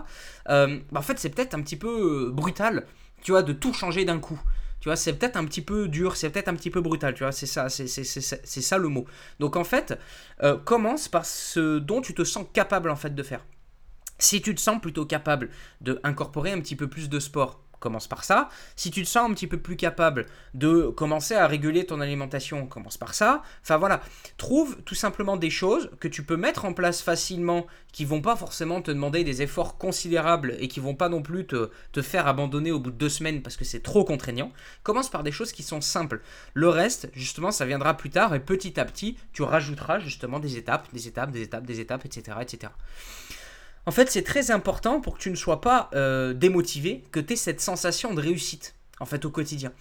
Euh, 0.50 0.78
bah, 0.92 1.00
en 1.00 1.04
fait 1.04 1.20
c'est 1.20 1.30
peut-être 1.30 1.54
un 1.54 1.62
petit 1.62 1.78
peu 1.78 2.28
euh, 2.28 2.32
brutal, 2.32 2.86
tu 3.22 3.32
vois, 3.32 3.44
de 3.44 3.54
tout 3.54 3.72
changer 3.72 4.04
d'un 4.04 4.20
coup. 4.20 4.42
Tu 4.82 4.90
vois, 4.90 4.98
c'est 4.98 5.14
peut-être 5.14 5.38
un 5.38 5.46
petit 5.46 5.62
peu 5.62 5.88
dur, 5.88 6.18
c'est 6.18 6.30
peut-être 6.30 6.50
un 6.50 6.56
petit 6.56 6.70
peu 6.70 6.82
brutal, 6.82 7.14
tu 7.14 7.24
vois, 7.24 7.32
c'est 7.32 7.46
ça, 7.46 7.70
c'est 7.70 7.88
ça 7.88 8.78
le 8.78 8.90
mot. 8.90 9.06
Donc 9.40 9.56
en 9.56 9.64
fait, 9.64 9.98
euh, 10.44 10.58
commence 10.58 11.08
par 11.08 11.26
ce 11.26 11.80
dont 11.80 12.02
tu 12.02 12.14
te 12.14 12.26
sens 12.26 12.46
capable 12.52 12.90
en 12.90 12.98
fait 12.98 13.16
de 13.16 13.24
faire. 13.24 13.46
Si 14.20 14.42
tu 14.42 14.54
te 14.54 14.60
sens 14.62 14.82
plutôt 14.82 15.06
capable 15.06 15.50
de 15.80 16.00
incorporer 16.04 16.52
un 16.52 16.60
petit 16.60 16.76
peu 16.76 16.88
plus 16.88 17.10
de 17.10 17.20
sport, 17.20 17.62
commence 17.80 18.08
par 18.08 18.24
ça. 18.24 18.50
Si 18.76 18.92
tu 18.92 19.04
te 19.04 19.08
sens 19.08 19.30
un 19.30 19.34
petit 19.34 19.48
peu 19.48 19.58
plus 19.58 19.76
capable 19.76 20.26
de 20.54 20.88
commencer 20.88 21.36
à 21.36 21.48
réguler 21.48 21.86
ton 21.86 22.02
alimentation, 22.02 22.68
commence 22.68 22.98
par 22.98 23.14
ça. 23.14 23.44
Enfin 23.62 23.78
voilà, 23.78 24.02
trouve 24.38 24.78
tout 24.84 24.96
simplement 24.96 25.38
des 25.38 25.50
choses 25.50 25.92
que 26.00 26.08
tu 26.08 26.24
peux 26.24 26.38
mettre 26.38 26.66
en 26.66 26.74
place 26.74 27.02
facilement, 27.02 27.68
qui 27.92 28.06
vont 28.06 28.22
pas 28.22 28.36
forcément 28.36 28.82
te 28.82 28.92
demander 28.92 29.24
des 29.24 29.42
efforts 29.42 29.78
considérables 29.78 30.56
et 30.60 30.68
qui 30.68 30.80
vont 30.80 30.96
pas 30.96 31.10
non 31.10 31.22
plus 31.22 31.46
te, 31.46 31.70
te 31.92 32.02
faire 32.02 32.28
abandonner 32.28 32.72
au 32.72 32.80
bout 32.80 32.92
de 32.92 32.98
deux 32.98 33.10
semaines 33.10 33.42
parce 33.42 33.58
que 33.58 33.66
c'est 33.66 33.84
trop 33.84 34.04
contraignant. 34.04 34.52
Commence 34.84 35.10
par 35.10 35.24
des 35.24 35.32
choses 35.32 35.52
qui 35.52 35.64
sont 35.64 35.82
simples. 35.82 36.22
Le 36.54 36.70
reste, 36.70 37.10
justement, 37.14 37.52
ça 37.52 37.66
viendra 37.66 37.96
plus 37.96 38.10
tard 38.10 38.36
et 38.36 38.40
petit 38.40 38.80
à 38.80 38.86
petit, 38.86 39.18
tu 39.34 39.44
rajouteras 39.44 40.00
justement 40.00 40.40
des 40.40 40.58
étapes, 40.58 40.88
des 40.94 41.08
étapes, 41.08 41.32
des 41.32 41.42
étapes, 41.42 41.66
des 41.66 41.80
étapes, 41.80 42.06
etc. 42.06 42.38
etc. 42.42 42.72
En 43.86 43.92
fait, 43.92 44.10
c'est 44.10 44.24
très 44.24 44.50
important 44.52 45.00
pour 45.00 45.16
que 45.16 45.20
tu 45.20 45.30
ne 45.30 45.36
sois 45.36 45.62
pas 45.62 45.90
euh, 45.94 46.34
démotivé, 46.34 47.04
que 47.12 47.20
tu 47.20 47.34
aies 47.34 47.36
cette 47.36 47.62
sensation 47.62 48.14
de 48.14 48.22
réussite, 48.22 48.76
en 49.00 49.06
fait, 49.06 49.26
au 49.26 49.30
quotidien. 49.30 49.72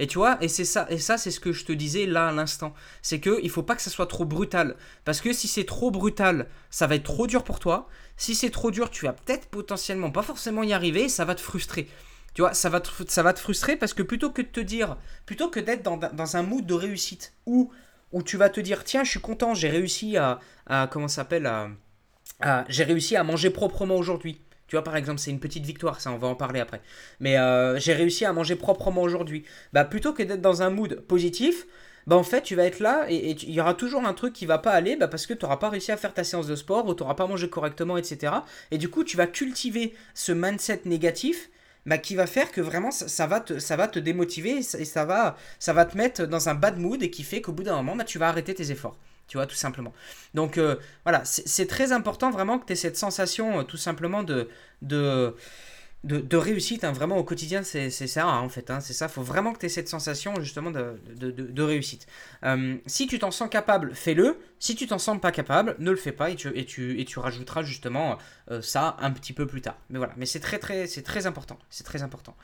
Et 0.00 0.08
tu 0.08 0.18
vois, 0.18 0.36
et 0.40 0.48
c'est 0.48 0.64
ça, 0.64 0.86
et 0.90 0.98
ça, 0.98 1.16
c'est 1.16 1.30
ce 1.30 1.38
que 1.38 1.52
je 1.52 1.64
te 1.64 1.72
disais 1.72 2.06
là 2.06 2.28
à 2.28 2.32
l'instant. 2.32 2.74
C'est 3.02 3.20
que 3.20 3.38
il 3.42 3.50
faut 3.50 3.62
pas 3.62 3.76
que 3.76 3.82
ça 3.82 3.90
soit 3.90 4.06
trop 4.06 4.24
brutal. 4.24 4.76
Parce 5.04 5.20
que 5.20 5.32
si 5.32 5.46
c'est 5.46 5.64
trop 5.64 5.92
brutal, 5.92 6.48
ça 6.70 6.88
va 6.88 6.96
être 6.96 7.04
trop 7.04 7.28
dur 7.28 7.44
pour 7.44 7.60
toi. 7.60 7.88
Si 8.16 8.34
c'est 8.34 8.50
trop 8.50 8.72
dur, 8.72 8.90
tu 8.90 9.04
vas 9.04 9.12
peut-être 9.12 9.46
potentiellement 9.46 10.10
pas 10.10 10.22
forcément 10.22 10.64
y 10.64 10.72
arriver 10.72 11.04
et 11.04 11.08
ça 11.08 11.24
va 11.24 11.36
te 11.36 11.40
frustrer. 11.40 11.88
Tu 12.34 12.42
vois, 12.42 12.54
ça 12.54 12.68
va 12.70 12.80
te, 12.80 13.38
frustrer 13.38 13.76
parce 13.76 13.94
que 13.94 14.02
plutôt 14.02 14.30
que 14.30 14.42
de 14.42 14.46
te 14.48 14.60
dire, 14.60 14.96
plutôt 15.26 15.50
que 15.50 15.60
d'être 15.60 15.82
dans, 15.82 16.36
un 16.36 16.42
mood 16.42 16.64
de 16.64 16.74
réussite 16.74 17.34
où, 17.46 17.70
où 18.10 18.22
tu 18.22 18.38
vas 18.38 18.48
te 18.48 18.60
dire, 18.60 18.84
tiens, 18.84 19.04
je 19.04 19.10
suis 19.10 19.20
content, 19.20 19.54
j'ai 19.54 19.68
réussi 19.68 20.16
à, 20.16 20.40
à 20.66 20.88
comment 20.90 21.08
s'appelle, 21.08 21.46
ah, 22.42 22.64
j'ai 22.68 22.84
réussi 22.84 23.16
à 23.16 23.24
manger 23.24 23.50
proprement 23.50 23.96
aujourd'hui. 23.96 24.40
Tu 24.68 24.76
vois, 24.76 24.84
par 24.84 24.96
exemple, 24.96 25.20
c'est 25.20 25.30
une 25.30 25.40
petite 25.40 25.66
victoire, 25.66 26.00
ça, 26.00 26.10
on 26.12 26.16
va 26.16 26.28
en 26.28 26.34
parler 26.34 26.58
après. 26.60 26.80
Mais 27.20 27.36
euh, 27.36 27.78
j'ai 27.78 27.92
réussi 27.92 28.24
à 28.24 28.32
manger 28.32 28.56
proprement 28.56 29.02
aujourd'hui. 29.02 29.44
Bah, 29.72 29.84
plutôt 29.84 30.12
que 30.12 30.22
d'être 30.22 30.40
dans 30.40 30.62
un 30.62 30.70
mood 30.70 31.00
positif, 31.00 31.66
bah, 32.06 32.16
en 32.16 32.22
fait, 32.22 32.42
tu 32.42 32.54
vas 32.54 32.64
être 32.64 32.80
là 32.80 33.04
et 33.08 33.32
il 33.32 33.50
y 33.50 33.60
aura 33.60 33.74
toujours 33.74 34.04
un 34.04 34.14
truc 34.14 34.32
qui 34.32 34.46
va 34.46 34.58
pas 34.58 34.72
aller 34.72 34.96
bah, 34.96 35.08
parce 35.08 35.26
que 35.26 35.34
tu 35.34 35.44
n'auras 35.44 35.58
pas 35.58 35.68
réussi 35.68 35.92
à 35.92 35.96
faire 35.96 36.14
ta 36.14 36.24
séance 36.24 36.46
de 36.46 36.56
sport 36.56 36.86
ou 36.86 36.94
tu 36.94 37.02
n'auras 37.02 37.14
pas 37.14 37.26
mangé 37.26 37.48
correctement, 37.48 37.96
etc. 37.96 38.32
Et 38.70 38.78
du 38.78 38.88
coup, 38.88 39.04
tu 39.04 39.16
vas 39.16 39.26
cultiver 39.26 39.94
ce 40.14 40.32
mindset 40.32 40.82
négatif 40.86 41.50
bah, 41.86 41.98
qui 41.98 42.14
va 42.14 42.26
faire 42.26 42.50
que 42.50 42.60
vraiment 42.60 42.90
ça, 42.90 43.26
va, 43.26 43.40
te, 43.40 43.58
ça 43.58 43.76
va 43.76 43.88
te 43.88 43.98
démotiver 43.98 44.58
et 44.58 44.62
ça, 44.62 45.04
va, 45.04 45.36
ça 45.58 45.72
va 45.72 45.84
te 45.84 45.96
mettre 45.96 46.26
dans 46.26 46.48
un 46.48 46.54
bad 46.54 46.78
mood 46.78 47.02
et 47.02 47.10
qui 47.10 47.22
fait 47.24 47.40
qu'au 47.40 47.52
bout 47.52 47.62
d'un 47.62 47.76
moment, 47.76 47.94
bah, 47.96 48.04
tu 48.04 48.18
vas 48.18 48.28
arrêter 48.28 48.54
tes 48.54 48.70
efforts 48.70 48.96
tu 49.28 49.36
vois, 49.36 49.46
tout 49.46 49.54
simplement. 49.56 49.92
Donc 50.34 50.58
euh, 50.58 50.76
voilà, 51.04 51.22
c'est 51.24 51.66
très 51.66 51.92
important 51.92 52.30
vraiment 52.30 52.58
que 52.58 52.66
tu 52.66 52.72
aies 52.72 52.76
cette 52.76 52.96
sensation 52.96 53.60
euh, 53.60 53.62
tout 53.62 53.76
simplement 53.76 54.22
de, 54.22 54.48
de, 54.82 55.34
de, 56.04 56.36
réussite, 56.36 56.84
hein, 56.84 56.92
vraiment 56.92 57.16
au 57.16 57.24
quotidien, 57.24 57.62
c'est 57.62 57.90
ça 57.90 58.26
hein, 58.26 58.40
en 58.40 58.48
fait, 58.48 58.70
hein, 58.70 58.80
c'est 58.80 58.92
ça, 58.92 59.08
faut 59.08 59.22
vraiment 59.22 59.52
que 59.52 59.58
tu 59.58 59.66
aies 59.66 59.70
cette 59.70 59.88
sensation 59.88 60.34
justement 60.40 60.70
de, 60.70 61.00
de 61.16 61.62
réussite. 61.62 62.06
Euh, 62.44 62.76
si 62.86 63.06
tu 63.06 63.18
t'en 63.18 63.30
sens 63.30 63.48
capable, 63.48 63.94
fais-le, 63.94 64.38
si 64.58 64.74
tu 64.74 64.86
t'en 64.86 64.98
sens 64.98 65.20
pas 65.20 65.32
capable, 65.32 65.76
ne 65.78 65.90
le 65.90 65.96
fais 65.96 66.12
pas 66.12 66.30
et 66.30 66.36
tu, 66.36 66.48
et 66.56 66.64
tu, 66.64 67.00
et 67.00 67.04
tu 67.04 67.18
rajouteras 67.18 67.62
justement 67.62 68.18
ça 68.60 68.96
un 69.00 69.12
petit 69.12 69.32
peu 69.32 69.46
plus 69.46 69.62
tard. 69.62 69.78
Mais 69.90 69.98
voilà, 69.98 70.12
mais 70.16 70.26
c'est 70.26 70.40
très 70.40 70.58
très, 70.58 70.86
très 70.86 71.26
important, 71.26 71.58
c'est 71.70 71.84
très 71.84 72.02
important. 72.02 72.36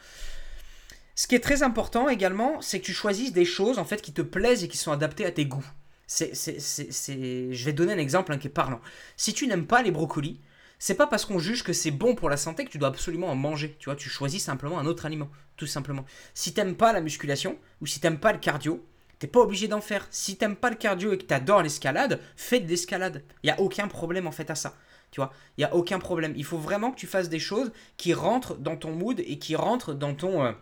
Ce 1.18 1.26
qui 1.26 1.34
est 1.34 1.40
très 1.40 1.64
important 1.64 2.08
également, 2.08 2.60
c'est 2.60 2.78
que 2.78 2.84
tu 2.84 2.92
choisisses 2.92 3.32
des 3.32 3.44
choses 3.44 3.80
en 3.80 3.84
fait 3.84 4.00
qui 4.00 4.12
te 4.12 4.22
plaisent 4.22 4.62
et 4.62 4.68
qui 4.68 4.76
sont 4.76 4.92
adaptées 4.92 5.26
à 5.26 5.32
tes 5.32 5.46
goûts. 5.46 5.66
C'est, 6.08 6.32
Je 6.34 7.64
vais 7.64 7.72
donner 7.72 7.92
un 7.92 7.98
exemple 7.98 8.32
hein, 8.32 8.38
qui 8.38 8.48
est 8.48 8.50
parlant. 8.50 8.80
Si 9.16 9.34
tu 9.34 9.46
n'aimes 9.46 9.66
pas 9.66 9.82
les 9.82 9.90
brocolis, 9.90 10.40
c'est 10.78 10.94
pas 10.94 11.06
parce 11.06 11.24
qu'on 11.24 11.38
juge 11.38 11.62
que 11.62 11.72
c'est 11.72 11.90
bon 11.90 12.14
pour 12.14 12.30
la 12.30 12.36
santé 12.36 12.64
que 12.64 12.70
tu 12.70 12.78
dois 12.78 12.88
absolument 12.88 13.28
en 13.28 13.34
manger. 13.34 13.76
Tu 13.78 13.86
vois, 13.86 13.96
tu 13.96 14.08
choisis 14.08 14.42
simplement 14.42 14.78
un 14.78 14.86
autre 14.86 15.06
aliment, 15.06 15.28
tout 15.56 15.66
simplement. 15.66 16.04
Si 16.34 16.54
t'aimes 16.54 16.76
pas 16.76 16.92
la 16.92 17.00
musculation 17.00 17.58
ou 17.82 17.86
si 17.86 18.00
t'aimes 18.00 18.18
pas 18.18 18.32
le 18.32 18.38
cardio, 18.38 18.84
t'es 19.18 19.26
pas 19.26 19.40
obligé 19.40 19.68
d'en 19.68 19.82
faire. 19.82 20.06
Si 20.10 20.36
t'aimes 20.36 20.56
pas 20.56 20.70
le 20.70 20.76
cardio 20.76 21.12
et 21.12 21.18
que 21.18 21.24
t'adores 21.24 21.62
l'escalade, 21.62 22.20
fais 22.36 22.60
de 22.60 22.68
l'escalade. 22.68 23.22
Il 23.42 23.48
y 23.48 23.50
a 23.50 23.60
aucun 23.60 23.86
problème 23.86 24.26
en 24.26 24.32
fait 24.32 24.50
à 24.50 24.54
ça. 24.54 24.76
Tu 25.10 25.20
vois, 25.20 25.32
il 25.56 25.62
y 25.62 25.64
a 25.64 25.74
aucun 25.74 25.98
problème. 25.98 26.32
Il 26.36 26.44
faut 26.44 26.58
vraiment 26.58 26.90
que 26.90 26.96
tu 26.96 27.06
fasses 27.06 27.28
des 27.28 27.38
choses 27.38 27.72
qui 27.96 28.14
rentrent 28.14 28.56
dans 28.56 28.76
ton 28.76 28.92
mood 28.92 29.20
et 29.20 29.38
qui 29.38 29.56
rentrent 29.56 29.94
dans 29.94 30.14
ton 30.14 30.44
euh, 30.44 30.52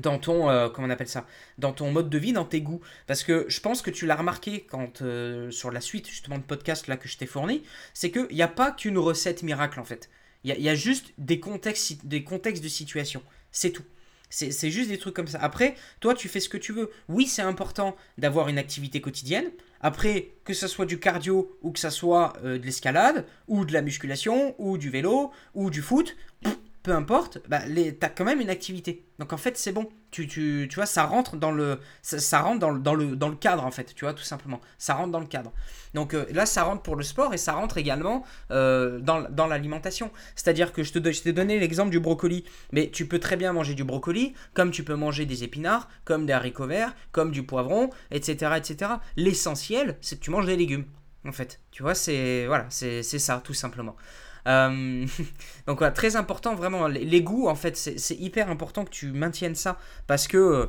dans 0.00 0.18
ton 0.18 0.50
euh, 0.50 0.68
comment 0.68 0.88
on 0.88 0.90
appelle 0.90 1.08
ça 1.08 1.26
dans 1.58 1.72
ton 1.72 1.90
mode 1.90 2.10
de 2.10 2.18
vie 2.18 2.32
dans 2.32 2.44
tes 2.44 2.60
goûts. 2.60 2.80
Parce 3.06 3.22
que 3.22 3.46
je 3.48 3.60
pense 3.60 3.82
que 3.82 3.90
tu 3.90 4.06
l'as 4.06 4.16
remarqué 4.16 4.66
quand 4.68 5.02
euh, 5.02 5.50
sur 5.50 5.70
la 5.70 5.80
suite 5.80 6.08
justement 6.08 6.38
de 6.38 6.42
podcast 6.42 6.88
là 6.88 6.96
que 6.96 7.08
je 7.08 7.16
t'ai 7.16 7.26
fourni 7.26 7.62
c'est 7.92 8.10
que 8.10 8.26
il 8.30 8.36
n'y 8.36 8.42
a 8.42 8.48
pas 8.48 8.72
qu'une 8.72 8.98
recette 8.98 9.42
miracle 9.42 9.80
en 9.80 9.84
fait. 9.84 10.10
Il 10.42 10.60
y, 10.60 10.68
a 10.68 10.74
juste 10.74 11.14
des 11.16 11.40
contextes 11.40 12.04
des 12.04 12.22
contextes 12.22 12.62
de 12.62 12.68
situation. 12.68 13.22
C'est 13.50 13.70
tout. 13.70 13.84
C'est 14.28 14.70
juste 14.70 14.90
des 14.90 14.98
trucs 14.98 15.14
comme 15.14 15.28
ça. 15.28 15.38
Après 15.40 15.74
toi 16.00 16.12
tu 16.14 16.28
fais 16.28 16.40
ce 16.40 16.48
que 16.48 16.58
tu 16.58 16.72
veux. 16.72 16.90
Oui 17.08 17.26
c'est 17.26 17.42
important 17.42 17.96
d'avoir 18.18 18.48
une 18.48 18.58
activité 18.58 19.00
quotidienne. 19.00 19.46
Après 19.80 20.32
que 20.44 20.52
ce 20.52 20.66
soit 20.66 20.86
du 20.86 20.98
cardio 20.98 21.56
ou 21.62 21.70
que 21.70 21.78
ce 21.78 21.88
soit 21.88 22.34
euh, 22.44 22.58
de 22.58 22.66
l'escalade 22.66 23.26
ou 23.48 23.64
de 23.64 23.72
la 23.72 23.80
musculation 23.80 24.54
ou 24.58 24.76
du 24.76 24.90
vélo 24.90 25.30
ou 25.54 25.70
du 25.70 25.80
foot 25.80 26.16
peu 26.84 26.92
importe, 26.92 27.38
bah, 27.48 27.60
tu 27.66 27.96
as 28.02 28.08
quand 28.10 28.24
même 28.24 28.42
une 28.42 28.50
activité. 28.50 29.06
Donc 29.18 29.32
en 29.32 29.38
fait, 29.38 29.56
c'est 29.56 29.72
bon. 29.72 29.88
Tu, 30.10 30.28
tu, 30.28 30.68
tu, 30.70 30.74
vois, 30.76 30.84
ça 30.84 31.04
rentre 31.04 31.36
dans 31.36 31.50
le, 31.50 31.80
ça, 32.02 32.40
rentre 32.40 32.60
dans 32.60 32.94
le, 32.94 33.34
cadre, 33.36 33.64
en 33.64 33.70
fait, 33.70 33.94
tu 33.94 34.04
vois, 34.04 34.12
tout 34.12 34.22
simplement. 34.22 34.60
Ça 34.76 34.92
rentre 34.92 35.10
dans 35.10 35.18
le 35.18 35.26
cadre. 35.26 35.50
Donc 35.94 36.12
euh, 36.12 36.26
là, 36.30 36.44
ça 36.44 36.62
rentre 36.62 36.82
pour 36.82 36.94
le 36.94 37.02
sport 37.02 37.32
et 37.32 37.38
ça 37.38 37.54
rentre 37.54 37.78
également 37.78 38.22
euh, 38.50 39.00
dans, 39.00 39.46
l'alimentation. 39.46 40.10
C'est-à-dire 40.36 40.74
que 40.74 40.82
je 40.82 40.92
te 40.92 40.98
t'ai 40.98 41.32
donné 41.32 41.58
l'exemple 41.58 41.90
du 41.90 42.00
brocoli, 42.00 42.44
mais 42.70 42.90
tu 42.90 43.08
peux 43.08 43.18
très 43.18 43.36
bien 43.36 43.54
manger 43.54 43.74
du 43.74 43.82
brocoli, 43.82 44.34
comme 44.52 44.70
tu 44.70 44.84
peux 44.84 44.94
manger 44.94 45.24
des 45.24 45.42
épinards, 45.42 45.88
comme 46.04 46.26
des 46.26 46.34
haricots 46.34 46.66
verts, 46.66 46.94
comme 47.12 47.30
du 47.30 47.44
poivron, 47.44 47.88
etc. 48.10 48.52
etc. 48.58 48.92
L'essentiel, 49.16 49.96
c'est 50.02 50.16
que 50.16 50.22
tu 50.22 50.30
manges 50.30 50.46
des 50.46 50.56
légumes, 50.56 50.84
en 51.24 51.32
fait. 51.32 51.60
Tu 51.70 51.82
vois, 51.82 51.94
c'est 51.94 52.46
voilà, 52.46 52.66
c'est 52.70 53.02
ça, 53.02 53.40
tout 53.44 53.54
simplement. 53.54 53.96
Euh, 54.46 55.06
donc 55.66 55.78
voilà, 55.78 55.92
très 55.92 56.16
important 56.16 56.54
vraiment. 56.54 56.86
Les, 56.88 57.22
goûts, 57.22 57.48
en 57.48 57.54
fait, 57.54 57.76
c'est 57.76 58.14
hyper 58.16 58.50
important 58.50 58.84
que 58.84 58.90
tu 58.90 59.12
maintiennes 59.12 59.54
ça 59.54 59.78
parce 60.06 60.28
que 60.28 60.36
euh, 60.36 60.66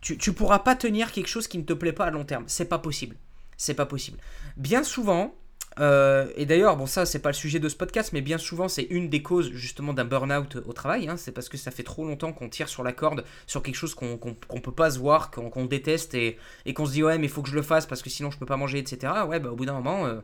tu, 0.00 0.18
tu 0.18 0.32
pourras 0.32 0.60
pas 0.60 0.74
tenir 0.74 1.12
quelque 1.12 1.28
chose 1.28 1.48
qui 1.48 1.58
ne 1.58 1.64
te 1.64 1.72
plaît 1.72 1.92
pas 1.92 2.06
à 2.06 2.10
long 2.10 2.24
terme. 2.24 2.44
C'est 2.46 2.68
pas 2.68 2.78
possible. 2.78 3.16
C'est 3.56 3.74
pas 3.74 3.86
possible. 3.86 4.18
Bien 4.56 4.84
souvent, 4.84 5.34
euh, 5.80 6.26
et 6.36 6.46
d'ailleurs, 6.46 6.76
bon, 6.76 6.86
ça, 6.86 7.06
c'est 7.06 7.20
pas 7.20 7.28
le 7.28 7.34
sujet 7.34 7.58
de 7.58 7.68
ce 7.68 7.76
podcast, 7.76 8.12
mais 8.12 8.20
bien 8.20 8.38
souvent, 8.38 8.68
c'est 8.68 8.82
une 8.84 9.08
des 9.08 9.22
causes 9.22 9.50
justement 9.52 9.92
d'un 9.92 10.04
burn-out 10.04 10.56
au 10.66 10.72
travail. 10.72 11.08
Hein. 11.08 11.16
c'est 11.16 11.32
parce 11.32 11.48
que 11.48 11.56
ça 11.56 11.70
fait 11.70 11.82
trop 11.82 12.04
longtemps 12.04 12.32
qu'on 12.32 12.48
tire 12.48 12.68
sur 12.68 12.82
la 12.82 12.92
corde 12.92 13.24
sur 13.46 13.62
quelque 13.62 13.76
chose 13.76 13.94
qu'on 13.94 14.18
qu 14.18 14.60
peut 14.60 14.72
pas 14.72 14.90
se 14.90 14.98
voir, 14.98 15.30
qu'on 15.30 15.66
déteste 15.66 16.14
et, 16.14 16.38
qu'on 16.74 16.86
se 16.86 16.92
dit, 16.92 17.02
ouais, 17.02 17.18
mais 17.18 17.28
faut 17.28 17.42
que 17.42 17.48
je 17.48 17.54
le 17.54 17.62
fasse 17.62 17.86
parce 17.86 18.02
que 18.02 18.10
sinon 18.10 18.30
je 18.30 18.38
peux 18.38 18.46
pas 18.46 18.56
manger, 18.56 18.78
etc. 18.78 19.12
Ouais, 19.26 19.40
bah, 19.40 19.50
au 19.50 19.56
bout 19.56 19.66
d'un 19.66 19.74
moment, 19.74 20.06
euh, 20.06 20.20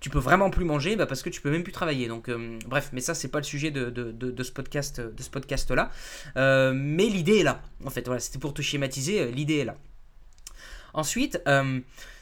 tu 0.00 0.10
peux 0.10 0.18
vraiment 0.18 0.50
plus 0.50 0.64
manger 0.64 0.96
bah, 0.96 1.06
parce 1.06 1.22
que 1.22 1.30
tu 1.30 1.40
peux 1.40 1.50
même 1.50 1.62
plus 1.62 1.72
travailler. 1.72 2.08
Donc, 2.08 2.28
euh, 2.28 2.58
bref, 2.66 2.90
mais 2.92 3.00
ça, 3.00 3.14
c'est 3.14 3.28
pas 3.28 3.38
le 3.38 3.44
sujet 3.44 3.70
de, 3.70 3.92
ce 4.42 4.52
podcast, 4.52 5.00
de 5.00 5.22
ce 5.22 5.30
podcast 5.30 5.70
là. 5.70 5.90
mais 6.72 7.06
l'idée 7.06 7.38
est 7.38 7.44
là. 7.44 7.62
En 7.84 7.90
fait, 7.90 8.04
voilà, 8.06 8.20
c'était 8.20 8.38
pour 8.38 8.54
te 8.54 8.62
schématiser, 8.62 9.30
l'idée 9.30 9.58
est 9.58 9.64
là. 9.64 9.76
Ensuite, 10.94 11.40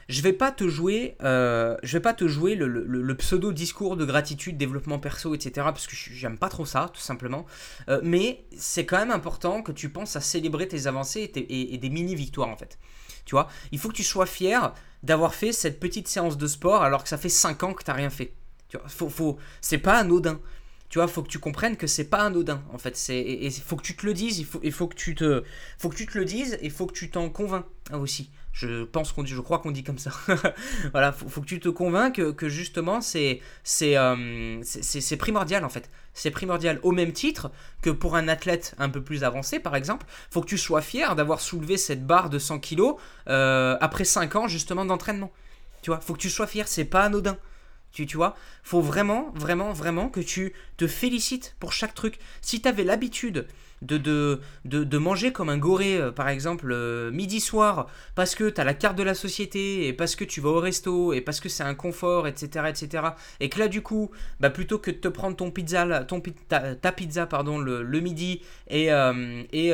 je 0.09 0.23
vais 0.23 0.33
pas 0.33 0.53
te 0.53 0.69
jouer, 0.69 1.17
euh, 1.23 1.77
je 1.83 1.93
vais 1.97 2.03
pas 2.03 2.15
te 2.15 2.29
jouer 2.29 2.55
le, 2.55 3.17
pseudo 3.17 3.53
discours 3.53 3.97
de 3.97 4.05
gratitude, 4.05 4.57
développement 4.57 4.99
perso, 4.99 5.35
etc. 5.35 5.51
Parce 5.57 5.87
que 5.87 5.97
j'aime 5.97 6.39
pas 6.39 6.49
trop 6.49 6.65
ça, 6.65 6.91
tout 6.93 7.01
simplement. 7.01 7.47
Euh, 7.89 8.01
mais 8.03 8.45
c'est 8.57 8.87
quand 8.87 8.99
même 8.99 9.11
important 9.11 9.63
que 9.63 9.73
tu 9.73 9.89
penses 9.89 10.15
à 10.17 10.21
célébrer 10.21 10.69
tes 10.69 10.87
avancées 10.87 11.31
et, 11.35 11.79
des 11.79 11.91
mini 11.91 12.15
victoires 12.15 12.49
en 12.49 12.57
fait. 12.57 12.79
Tu 13.25 13.35
vois, 13.35 13.49
il 13.73 13.79
faut 13.79 13.89
que 13.89 13.95
tu 13.95 14.05
sois 14.05 14.27
fier 14.27 14.73
d'avoir 15.03 15.35
fait 15.35 15.53
cette 15.53 15.81
petite 15.81 16.07
séance 16.07 16.37
de 16.37 16.47
sport 16.47 16.83
alors 16.83 17.03
que 17.03 17.09
ça 17.09 17.19
fait 17.19 17.29
5 17.29 17.63
ans 17.65 17.75
que 17.75 17.83
tu 17.83 17.91
n'as 17.91 17.97
rien 17.97 18.11
fait. 18.11 18.33
Tu 18.69 18.77
vois, 18.77 18.89
faut, 18.89 19.09
faut, 19.09 19.39
c'est 19.61 19.79
pas 19.79 19.99
anodin. 19.99 20.41
Tu 20.89 20.99
vois, 20.99 21.09
faut 21.09 21.23
que 21.23 21.29
tu 21.29 21.39
comprennes 21.39 21.77
que 21.77 21.87
c'est 21.87 22.05
pas 22.05 22.19
anodin 22.19 22.63
en 22.73 22.79
fait. 22.79 22.97
C'est 22.97 23.19
et 23.19 23.51
faut 23.51 23.77
que 23.77 23.83
tu 23.83 23.97
te 23.97 24.07
le 24.07 24.15
dises, 24.15 24.39
il 24.39 24.45
faut, 24.45 24.61
faut 24.71 24.87
que 24.87 24.95
tu 24.95 25.15
te, 25.15 25.43
faut 25.79 25.89
que 25.89 25.97
tu 25.97 26.07
te 26.07 26.17
le 26.17 26.25
dises 26.25 26.59
et 26.61 26.71
faut 26.71 26.87
que 26.87 26.93
tu 26.93 27.11
t'en 27.11 27.29
convaincs 27.29 27.65
aussi. 27.93 28.31
Je 28.53 28.85
pense 28.85 29.13
qu'on 29.13 29.23
dit, 29.23 29.33
je 29.33 29.41
crois 29.43 29.59
qu'on 29.59 29.71
dit 29.71 29.85
comme 29.85 29.99
ça. 29.99 30.13
voilà, 30.93 31.13
faut, 31.13 31.29
faut 31.29 31.43
que 31.43 31.47
tu 31.47 31.61
te 31.61 31.69
convainques 31.69 32.35
que, 32.35 32.49
justement 32.49 33.03
c'est 33.03 33.41
c'est 33.65 33.99
euh, 33.99 34.63
c'est 34.63 35.17
primordial 35.17 35.65
en 35.65 35.69
fait. 35.69 35.91
C'est 36.15 36.31
primordial 36.31 36.81
au 36.83 36.93
même 36.93 37.13
titre 37.13 37.51
que 37.83 37.91
pour 37.91 38.17
un 38.17 38.29
athlète 38.29 38.75
un 38.79 38.89
peu 38.89 39.03
plus 39.03 39.25
avancé 39.25 39.59
par 39.59 39.77
exemple. 39.77 40.07
Faut 40.31 40.41
que 40.41 40.49
tu 40.49 40.57
sois 40.57 40.81
fier 40.81 41.17
d'avoir 41.17 41.41
soulevé 41.41 41.77
cette 41.77 42.07
barre 42.07 42.31
de 42.31 42.39
100 42.39 42.61
kg 42.61 42.95
euh, 43.29 43.77
après 43.81 44.05
5 44.05 44.37
ans 44.37 44.49
justement 44.49 44.87
d'entraînement. 44.87 45.33
Tu 45.83 45.91
vois, 45.91 46.01
faut 46.01 46.15
que 46.15 46.19
tu 46.19 46.31
sois 46.31 46.47
fier. 46.47 46.67
C'est 46.67 46.85
pas 46.85 47.03
anodin. 47.03 47.37
Tu, 47.93 48.07
tu 48.07 48.17
vois, 48.17 48.37
faut 48.63 48.83
vraiment, 48.83 49.33
vraiment, 49.35 49.73
vraiment 49.73 50.11
que 50.11 50.21
tu 50.21 50.53
te 50.77 50.87
félicites 50.87 51.57
pour 51.61 51.73
chaque 51.73 51.95
truc. 51.95 52.19
Si 52.43 52.61
tu 52.61 52.69
avais 52.69 52.85
l'habitude 52.85 53.47
de, 53.83 54.41
de, 54.65 54.99
manger 54.99 55.33
comme 55.33 55.49
un 55.49 55.59
goré, 55.59 55.97
euh, 55.97 56.11
par 56.11 56.29
exemple, 56.29 56.71
euh, 56.73 57.11
midi 57.11 57.41
soir, 57.41 57.89
parce 58.15 58.35
que 58.35 58.49
tu 58.49 58.61
as 58.61 58.65
la 58.65 58.75
carte 58.75 58.97
de 58.97 59.03
la 59.03 59.15
société, 59.15 59.87
et 59.87 59.93
parce 59.93 60.17
que 60.17 60.25
tu 60.25 60.41
vas 60.41 60.51
au 60.51 60.61
resto, 60.61 61.13
et 61.13 61.21
parce 61.21 61.41
que 61.41 61.49
c'est 61.49 61.63
un 61.63 61.75
confort, 61.75 62.27
etc., 62.27 62.67
etc., 62.69 63.05
et 63.41 63.49
que 63.49 63.59
là, 63.59 63.69
du 63.69 63.83
coup, 63.83 64.11
bah, 64.41 64.51
plutôt 64.51 64.79
que 64.79 64.91
de 64.91 64.97
te 64.97 65.09
prendre 65.09 65.37
ton 65.37 65.51
pizza, 65.51 66.05
ton, 66.05 66.23
ta, 66.49 66.93
pizza 66.93 67.27
pardon, 67.27 67.59
le, 67.59 68.01
midi, 68.01 68.43
et, 68.69 68.93
euh, 68.93 69.43
et 69.53 69.73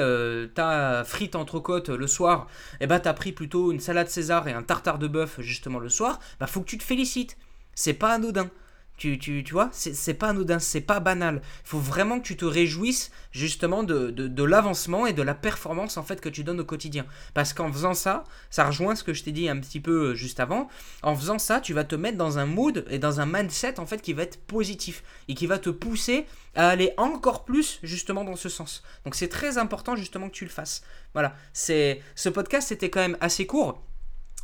ta 0.55 1.05
frite 1.05 1.37
entre 1.37 1.61
côtes 1.61 1.89
le 1.89 2.07
soir, 2.07 2.49
et 2.81 2.87
bah, 2.87 3.01
tu 3.01 3.09
as 3.09 3.15
pris 3.15 3.33
plutôt 3.33 3.73
une 3.73 3.81
salade 3.81 4.09
César 4.09 4.49
et 4.49 4.53
un 4.53 4.63
tartare 4.63 4.99
de 4.99 5.09
bœuf, 5.09 5.41
justement, 5.41 5.79
le 5.79 5.89
soir, 5.89 6.19
bah, 6.41 6.47
faut 6.47 6.61
que 6.61 6.67
tu 6.67 6.79
te 6.79 6.85
félicites. 6.85 7.37
C'est 7.75 7.95
pas 7.95 8.13
anodin. 8.13 8.51
Tu, 8.99 9.19
tu, 9.19 9.43
vois, 9.51 9.69
c'est 9.73 10.15
pas 10.15 10.29
anodin, 10.29 10.61
c'est 10.61 10.81
pas 10.81 11.01
banal. 11.01 11.41
Il 11.65 11.69
faut 11.69 11.81
vraiment 11.81 12.21
que 12.21 12.25
tu 12.25 12.37
te 12.37 12.45
réjouisses 12.45 13.11
justement 13.33 13.83
de, 13.83 14.11
de, 14.11 14.45
l'avancement 14.45 15.07
et 15.07 15.13
de 15.13 15.23
la 15.23 15.35
performance 15.35 15.97
en 15.97 16.05
fait 16.05 16.21
que 16.21 16.29
tu 16.29 16.45
donnes 16.45 16.61
au 16.61 16.65
quotidien. 16.65 17.05
Parce 17.35 17.53
qu'en 17.53 17.73
faisant 17.73 17.95
ça, 17.95 18.23
ça 18.49 18.65
rejoint 18.65 18.95
ce 18.95 19.03
que 19.03 19.13
je 19.13 19.25
t'ai 19.25 19.33
dit 19.33 19.49
un 19.49 19.59
petit 19.59 19.81
peu 19.81 20.11
euh, 20.11 20.15
juste 20.15 20.39
avant. 20.39 20.69
En 21.03 21.17
faisant 21.17 21.41
ça, 21.41 21.61
tu 21.61 21.75
vas 21.75 21.83
te 21.83 21.97
mettre 21.97 22.17
dans 22.17 22.39
un 22.39 22.47
mood 22.47 22.85
et 22.91 23.01
dans 23.01 23.21
un 23.21 23.27
mindset 23.27 23.81
en 23.81 23.87
fait 23.87 24.01
qui 24.01 24.13
va 24.13 24.23
être 24.23 24.41
positif 24.47 25.03
et 25.27 25.35
qui 25.35 25.49
va 25.49 25.59
te 25.59 25.71
pousser 25.71 26.25
à 26.55 26.69
aller 26.69 26.95
encore 26.97 27.45
plus 27.45 27.81
justement 27.83 28.23
dans 28.23 28.37
ce 28.37 28.49
sens. 28.49 28.85
Donc 29.05 29.17
c'est 29.17 29.29
très 29.29 29.59
important 29.59 29.97
justement 29.97 30.29
que 30.29 30.35
tu 30.35 30.45
le 30.45 30.51
fasses. 30.51 30.85
Voilà, 31.13 31.35
c'est 31.53 32.01
ce 32.15 32.29
podcast 32.29 32.71
était 32.71 32.91
quand 32.91 33.01
même 33.01 33.17
assez 33.21 33.47
court 33.47 33.83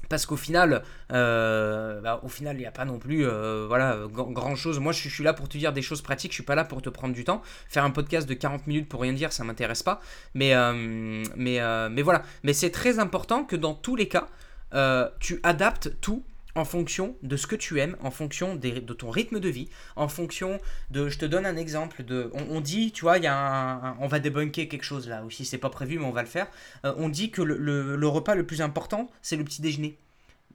parce 0.08 0.26
qu'au 0.26 0.36
final, 0.36 0.82
euh, 1.12 2.00
bah, 2.00 2.20
au 2.22 2.28
final, 2.28 2.56
il 2.56 2.60
n'y 2.60 2.66
a 2.66 2.70
pas 2.70 2.84
non 2.84 2.98
plus 2.98 3.26
euh, 3.26 3.66
voilà, 3.66 3.98
grand 4.08 4.56
chose. 4.56 4.78
Moi, 4.78 4.92
je 4.92 5.08
suis 5.08 5.24
là 5.24 5.32
pour 5.32 5.48
te 5.48 5.58
dire 5.58 5.72
des 5.72 5.82
choses 5.82 6.02
pratiques, 6.02 6.32
je 6.32 6.36
suis 6.36 6.44
pas 6.44 6.54
là 6.54 6.64
pour 6.64 6.82
te 6.82 6.88
prendre 6.88 7.14
du 7.14 7.24
temps. 7.24 7.42
Faire 7.68 7.84
un 7.84 7.90
podcast 7.90 8.28
de 8.28 8.34
40 8.34 8.66
minutes 8.66 8.88
pour 8.88 9.02
rien 9.02 9.12
dire, 9.12 9.32
ça 9.32 9.44
m'intéresse 9.44 9.82
pas. 9.82 10.00
Euh, 10.36 11.24
mais 11.36 12.02
voilà. 12.02 12.22
Mais 12.42 12.52
c'est 12.52 12.70
très 12.70 12.98
important 12.98 13.44
que 13.44 13.56
dans 13.56 13.74
tous 13.74 13.96
les 13.96 14.08
cas, 14.08 14.28
tu 15.20 15.40
adaptes 15.42 15.92
tout 16.00 16.22
en 16.54 16.64
fonction 16.64 17.16
de 17.22 17.36
ce 17.36 17.46
que 17.46 17.56
tu 17.56 17.80
aimes, 17.80 17.96
en 18.00 18.10
fonction 18.10 18.56
de 18.56 18.92
ton 18.92 19.10
rythme 19.10 19.40
de 19.40 19.48
vie, 19.48 19.68
en 19.96 20.08
fonction 20.08 20.58
de... 20.90 21.08
Je 21.08 21.18
te 21.18 21.24
donne 21.24 21.46
un 21.46 21.56
exemple 21.56 22.02
de... 22.02 22.30
On, 22.34 22.60
dit, 22.60 22.92
tu 22.92 23.02
vois, 23.02 23.18
il 23.18 23.24
y 23.24 23.28
a 23.28 23.96
on 24.00 24.08
va 24.08 24.18
débunker 24.18 24.68
quelque 24.68 24.82
chose 24.82 25.08
là 25.08 25.24
aussi, 25.24 25.44
c'est 25.44 25.58
pas 25.58 25.70
prévu 25.70 25.98
mais 25.98 26.04
on 26.04 26.12
va 26.12 26.22
le 26.22 26.28
faire. 26.28 26.48
Euh, 26.84 26.94
on 26.96 27.08
dit 27.08 27.30
que 27.30 27.42
le, 27.42 28.08
repas 28.08 28.34
le 28.34 28.46
plus 28.46 28.62
important, 28.62 29.10
c'est 29.22 29.36
le 29.36 29.44
petit 29.44 29.62
déjeuner. 29.62 29.98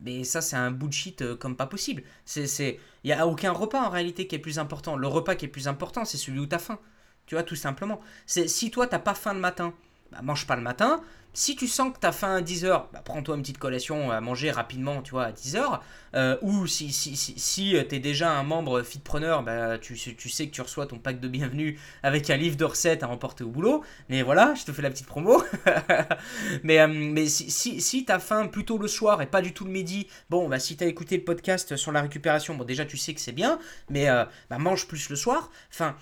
Mais 0.01 0.23
ça, 0.23 0.41
c'est 0.41 0.55
un 0.55 0.71
bullshit 0.71 1.21
euh, 1.21 1.35
comme 1.35 1.55
pas 1.55 1.67
possible. 1.67 2.03
Il 2.35 2.77
n'y 3.05 3.13
a 3.13 3.25
aucun 3.27 3.51
repas 3.51 3.81
en 3.81 3.89
réalité 3.89 4.27
qui 4.27 4.35
est 4.35 4.39
plus 4.39 4.59
important. 4.59 4.97
Le 4.97 5.07
repas 5.07 5.35
qui 5.35 5.45
est 5.45 5.49
plus 5.49 5.67
important, 5.67 6.03
c'est 6.03 6.17
celui 6.17 6.39
où 6.39 6.47
tu 6.47 6.55
as 6.55 6.59
faim. 6.59 6.79
Tu 7.25 7.35
vois, 7.35 7.43
tout 7.43 7.55
simplement. 7.55 8.01
Si 8.25 8.69
toi, 8.69 8.87
t'as 8.87 8.99
pas 8.99 9.13
faim 9.13 9.33
le 9.33 9.39
matin, 9.39 9.73
bah, 10.13 10.21
mange 10.21 10.47
pas 10.47 10.55
le 10.55 10.61
matin. 10.61 11.01
Si 11.35 11.55
tu 11.55 11.67
sens 11.67 11.91
que 11.91 11.99
tu 11.99 12.05
as 12.05 12.11
faim 12.11 12.35
à 12.35 12.41
10h, 12.41 12.83
bah, 12.93 13.01
prends-toi 13.03 13.35
une 13.35 13.41
petite 13.41 13.57
collation 13.57 14.11
à 14.11 14.21
manger 14.21 14.51
rapidement, 14.51 15.01
tu 15.01 15.11
vois, 15.11 15.25
à 15.25 15.31
10h. 15.31 15.79
Euh, 16.13 16.37
ou 16.43 16.67
si, 16.67 16.91
si, 16.93 17.15
si, 17.15 17.75
euh, 17.75 17.83
tu 17.89 17.95
es 17.95 17.99
déjà 17.99 18.31
un 18.31 18.43
membre 18.43 18.83
fitpreneur, 18.83 19.41
bah, 19.41 19.79
tu, 19.79 19.95
tu 19.95 20.29
sais 20.29 20.45
que 20.45 20.51
tu 20.51 20.61
reçois 20.61 20.85
ton 20.85 20.99
pack 20.99 21.19
de 21.19 21.27
bienvenue 21.27 21.79
avec 22.03 22.29
un 22.29 22.37
livre 22.37 22.55
de 22.55 22.65
recettes 22.65 23.01
à 23.01 23.09
emporter 23.09 23.43
au 23.43 23.49
boulot. 23.49 23.83
Mais 24.09 24.21
voilà, 24.21 24.53
je 24.53 24.63
te 24.63 24.71
fais 24.71 24.83
la 24.83 24.91
petite 24.91 25.07
promo. 25.07 25.41
mais 26.63 26.79
euh, 26.79 26.87
mais 26.87 27.25
si, 27.25 27.49
si, 27.49 27.81
si 27.81 28.05
tu 28.05 28.11
as 28.11 28.19
faim 28.19 28.45
plutôt 28.45 28.77
le 28.77 28.87
soir 28.87 29.19
et 29.23 29.25
pas 29.25 29.41
du 29.41 29.53
tout 29.53 29.65
le 29.65 29.71
midi, 29.71 30.07
bon, 30.29 30.47
bah, 30.47 30.59
si 30.59 30.77
tu 30.77 30.83
as 30.83 30.87
écouté 30.87 31.17
le 31.17 31.23
podcast 31.23 31.75
sur 31.75 31.91
la 31.91 32.03
récupération, 32.03 32.53
bon, 32.53 32.63
déjà 32.63 32.85
tu 32.85 32.97
sais 32.97 33.15
que 33.15 33.21
c'est 33.21 33.31
bien, 33.31 33.57
mais 33.89 34.07
mange 34.59 34.87
plus 34.87 35.09
le 35.09 35.15
soir. 35.15 35.49
Enfin, 35.71 35.95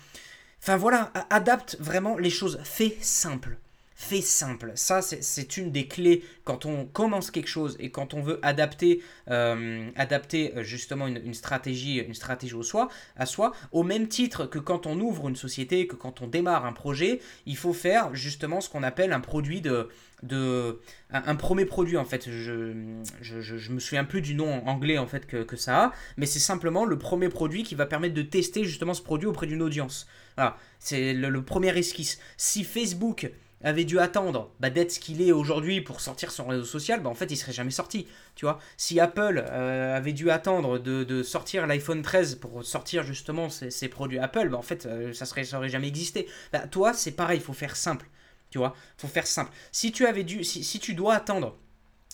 enfin 0.62 0.76
voilà, 0.76 1.10
adapte 1.30 1.78
vraiment 1.80 2.18
les 2.18 2.30
choses. 2.30 2.60
Fais 2.64 2.98
simple 3.00 3.56
fais 4.02 4.20
simple. 4.20 4.72
Ça, 4.74 5.00
c'est 5.00 5.56
une 5.56 5.70
des 5.70 5.86
clés 5.86 6.24
quand 6.44 6.66
on 6.66 6.86
commence 6.86 7.30
quelque 7.30 7.48
chose 7.48 7.76
et 7.78 7.90
quand 7.90 8.14
on 8.14 8.20
veut 8.20 8.40
adapter, 8.42 9.00
euh, 9.30 9.88
adapter 9.96 10.52
euh, 10.56 10.62
justement 10.64 11.06
une, 11.06 11.34
stratégie, 11.34 11.98
une 11.98 12.14
stratégie 12.14 12.54
au 12.54 12.64
soi, 12.64 12.88
à 13.16 13.26
soi, 13.26 13.52
au 13.70 13.84
même 13.84 14.08
titre 14.08 14.46
que 14.46 14.58
quand 14.58 14.86
on 14.86 14.98
ouvre 15.00 15.28
une 15.28 15.36
société, 15.36 15.86
que 15.86 15.94
quand 15.94 16.20
on 16.20 16.26
démarre 16.26 16.66
un 16.66 16.72
projet, 16.72 17.20
il 17.46 17.56
faut 17.56 17.72
faire 17.72 18.14
justement 18.14 18.60
ce 18.60 18.68
qu'on 18.68 18.82
appelle 18.82 19.12
un 19.12 19.20
produit 19.20 19.60
de, 19.60 19.88
de 20.24 20.80
un, 21.10 21.36
premier 21.36 21.64
produit 21.64 21.96
en 21.96 22.04
fait. 22.04 22.28
Je, 22.28 22.72
je, 23.20 23.40
je, 23.40 23.72
me 23.72 23.78
souviens 23.78 24.04
plus 24.04 24.20
du 24.20 24.34
nom 24.34 24.66
anglais 24.66 24.98
en 24.98 25.06
fait 25.06 25.26
que, 25.26 25.44
que 25.44 25.56
ça 25.56 25.84
a 25.84 25.92
mais 26.16 26.26
c'est 26.26 26.40
simplement 26.40 26.84
le 26.84 26.98
premier 26.98 27.28
produit 27.28 27.62
qui 27.62 27.76
va 27.76 27.86
permettre 27.86 28.14
de 28.14 28.22
tester 28.22 28.64
justement 28.64 28.94
ce 28.94 29.02
produit 29.02 29.28
auprès 29.28 29.46
d'une 29.46 29.62
audience. 29.62 30.08
Voilà. 30.36 30.56
C'est 30.80 31.14
le, 31.14 31.28
le, 31.28 31.42
premier 31.42 31.76
esquisse. 31.78 32.18
Si 32.36 32.64
Facebook 32.64 33.30
avait 33.62 33.84
dû 33.84 33.98
attendre 33.98 34.50
bah, 34.60 34.70
d'être 34.70 34.92
ce 34.92 35.00
qu'il 35.00 35.22
est 35.22 35.32
aujourd'hui 35.32 35.80
pour 35.80 36.00
sortir 36.00 36.30
son 36.30 36.46
réseau 36.46 36.64
social, 36.64 37.00
bah, 37.00 37.10
en 37.10 37.14
fait, 37.14 37.30
il 37.30 37.36
serait 37.36 37.52
jamais 37.52 37.70
sorti. 37.70 38.06
Tu 38.34 38.44
vois, 38.44 38.58
si 38.76 39.00
Apple 39.00 39.44
euh, 39.50 39.96
avait 39.96 40.12
dû 40.12 40.30
attendre 40.30 40.78
de, 40.78 41.22
sortir 41.22 41.66
l'iPhone 41.66 42.02
13 42.02 42.36
pour 42.36 42.64
sortir 42.64 43.04
justement 43.04 43.48
ses, 43.50 43.88
produits 43.88 44.18
Apple, 44.18 44.48
bah, 44.48 44.58
en 44.58 44.62
fait, 44.62 44.86
euh, 44.86 45.12
ça 45.12 45.24
serait, 45.26 45.44
jamais 45.44 45.88
existé. 45.88 46.26
Bah, 46.52 46.66
toi, 46.66 46.92
c'est 46.92 47.12
pareil, 47.12 47.38
il 47.38 47.44
faut 47.44 47.52
faire 47.52 47.76
simple. 47.76 48.06
Tu 48.50 48.58
vois, 48.58 48.74
faut 48.98 49.08
faire 49.08 49.26
simple. 49.26 49.50
Si 49.70 49.92
tu 49.92 50.06
avais 50.06 50.24
dû, 50.24 50.44
si 50.44 50.78
tu 50.78 50.94
dois 50.94 51.14
attendre 51.14 51.56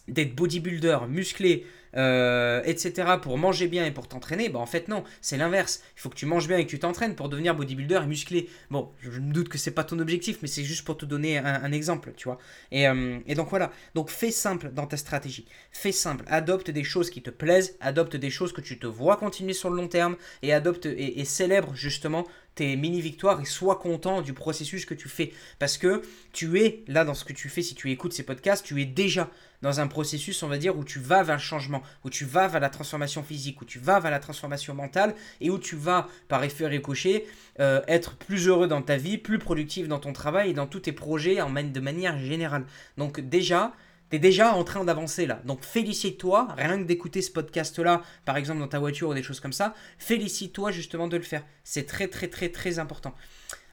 d'être 0.06 0.34
bodybuilder, 0.34 0.98
musclé, 1.08 1.66
euh, 1.96 2.62
etc. 2.64 3.16
pour 3.20 3.38
manger 3.38 3.68
bien 3.68 3.84
et 3.84 3.90
pour 3.90 4.08
t'entraîner, 4.08 4.48
bah 4.48 4.58
en 4.58 4.66
fait 4.66 4.88
non, 4.88 5.04
c'est 5.20 5.36
l'inverse. 5.36 5.82
Il 5.96 6.00
faut 6.00 6.08
que 6.08 6.16
tu 6.16 6.26
manges 6.26 6.48
bien 6.48 6.58
et 6.58 6.64
que 6.64 6.70
tu 6.70 6.78
t'entraînes 6.78 7.14
pour 7.14 7.28
devenir 7.28 7.54
bodybuilder 7.54 8.00
et 8.02 8.06
musclé. 8.06 8.48
Bon, 8.70 8.90
je 9.00 9.20
me 9.20 9.32
doute 9.32 9.48
que 9.48 9.58
c'est 9.58 9.70
pas 9.70 9.84
ton 9.84 9.98
objectif, 9.98 10.38
mais 10.42 10.48
c'est 10.48 10.64
juste 10.64 10.84
pour 10.84 10.96
te 10.96 11.04
donner 11.04 11.38
un, 11.38 11.72
exemple, 11.72 12.12
tu 12.16 12.28
vois. 12.28 12.38
Euh, 12.72 13.18
et, 13.26 13.34
donc 13.34 13.50
voilà, 13.50 13.70
donc 13.94 14.10
fais 14.10 14.30
simple 14.30 14.70
dans 14.72 14.86
ta 14.86 14.96
stratégie. 14.96 15.46
Fais 15.72 15.92
simple, 15.92 16.24
adopte 16.28 16.70
des 16.70 16.84
choses 16.84 17.10
qui 17.10 17.22
te 17.22 17.30
plaisent, 17.30 17.76
adopte 17.80 18.16
des 18.16 18.30
choses 18.30 18.52
que 18.52 18.60
tu 18.60 18.78
te 18.78 18.86
vois 18.86 19.16
continuer 19.16 19.52
sur 19.52 19.70
le 19.70 19.76
long 19.76 19.88
terme 19.88 20.16
et 20.42 20.52
adopte 20.52 20.86
et, 20.86 21.20
et 21.20 21.24
célèbre 21.24 21.74
justement 21.74 22.26
tes 22.58 22.74
mini-victoires 22.76 23.40
et 23.40 23.44
sois 23.44 23.76
content 23.76 24.20
du 24.20 24.32
processus 24.32 24.84
que 24.84 24.94
tu 24.94 25.08
fais. 25.08 25.32
Parce 25.60 25.78
que 25.78 26.02
tu 26.32 26.60
es 26.60 26.82
là 26.88 27.04
dans 27.04 27.14
ce 27.14 27.24
que 27.24 27.32
tu 27.32 27.48
fais, 27.48 27.62
si 27.62 27.76
tu 27.76 27.90
écoutes 27.92 28.12
ces 28.12 28.24
podcasts, 28.24 28.64
tu 28.64 28.82
es 28.82 28.84
déjà 28.84 29.30
dans 29.62 29.80
un 29.80 29.86
processus, 29.86 30.42
on 30.42 30.48
va 30.48 30.58
dire, 30.58 30.76
où 30.76 30.84
tu 30.84 30.98
vas 30.98 31.22
vers 31.22 31.36
le 31.36 31.42
changement, 31.42 31.82
où 32.04 32.10
tu 32.10 32.24
vas 32.24 32.48
vers 32.48 32.60
la 32.60 32.70
transformation 32.70 33.22
physique, 33.22 33.60
où 33.60 33.64
tu 33.64 33.78
vas 33.78 34.00
vers 34.00 34.10
la 34.10 34.20
transformation 34.20 34.74
mentale 34.74 35.14
et 35.40 35.50
où 35.50 35.58
tu 35.58 35.76
vas, 35.76 36.08
par 36.28 36.44
effet 36.44 36.66
ricochet, 36.66 37.26
euh, 37.60 37.80
être 37.88 38.16
plus 38.16 38.48
heureux 38.48 38.68
dans 38.68 38.82
ta 38.82 38.96
vie, 38.96 39.18
plus 39.18 39.38
productif 39.38 39.88
dans 39.88 39.98
ton 39.98 40.12
travail 40.12 40.50
et 40.50 40.54
dans 40.54 40.66
tous 40.66 40.80
tes 40.80 40.92
projets 40.92 41.40
en, 41.40 41.50
de 41.50 41.80
manière 41.80 42.18
générale. 42.18 42.64
Donc 42.96 43.20
déjà, 43.20 43.72
tu 44.10 44.16
es 44.16 44.18
déjà 44.18 44.54
en 44.54 44.64
train 44.64 44.84
d'avancer 44.84 45.26
là. 45.26 45.40
Donc 45.44 45.64
félicite-toi, 45.64 46.48
rien 46.56 46.78
que 46.78 46.84
d'écouter 46.84 47.20
ce 47.20 47.30
podcast-là, 47.30 48.02
par 48.24 48.36
exemple 48.36 48.60
dans 48.60 48.68
ta 48.68 48.78
voiture 48.78 49.08
ou 49.08 49.14
des 49.14 49.22
choses 49.22 49.40
comme 49.40 49.52
ça, 49.52 49.74
félicite-toi 49.98 50.70
justement 50.70 51.08
de 51.08 51.16
le 51.16 51.22
faire. 51.22 51.42
C'est 51.64 51.86
très 51.86 52.08
très 52.08 52.28
très 52.28 52.48
très 52.48 52.78
important. 52.78 53.14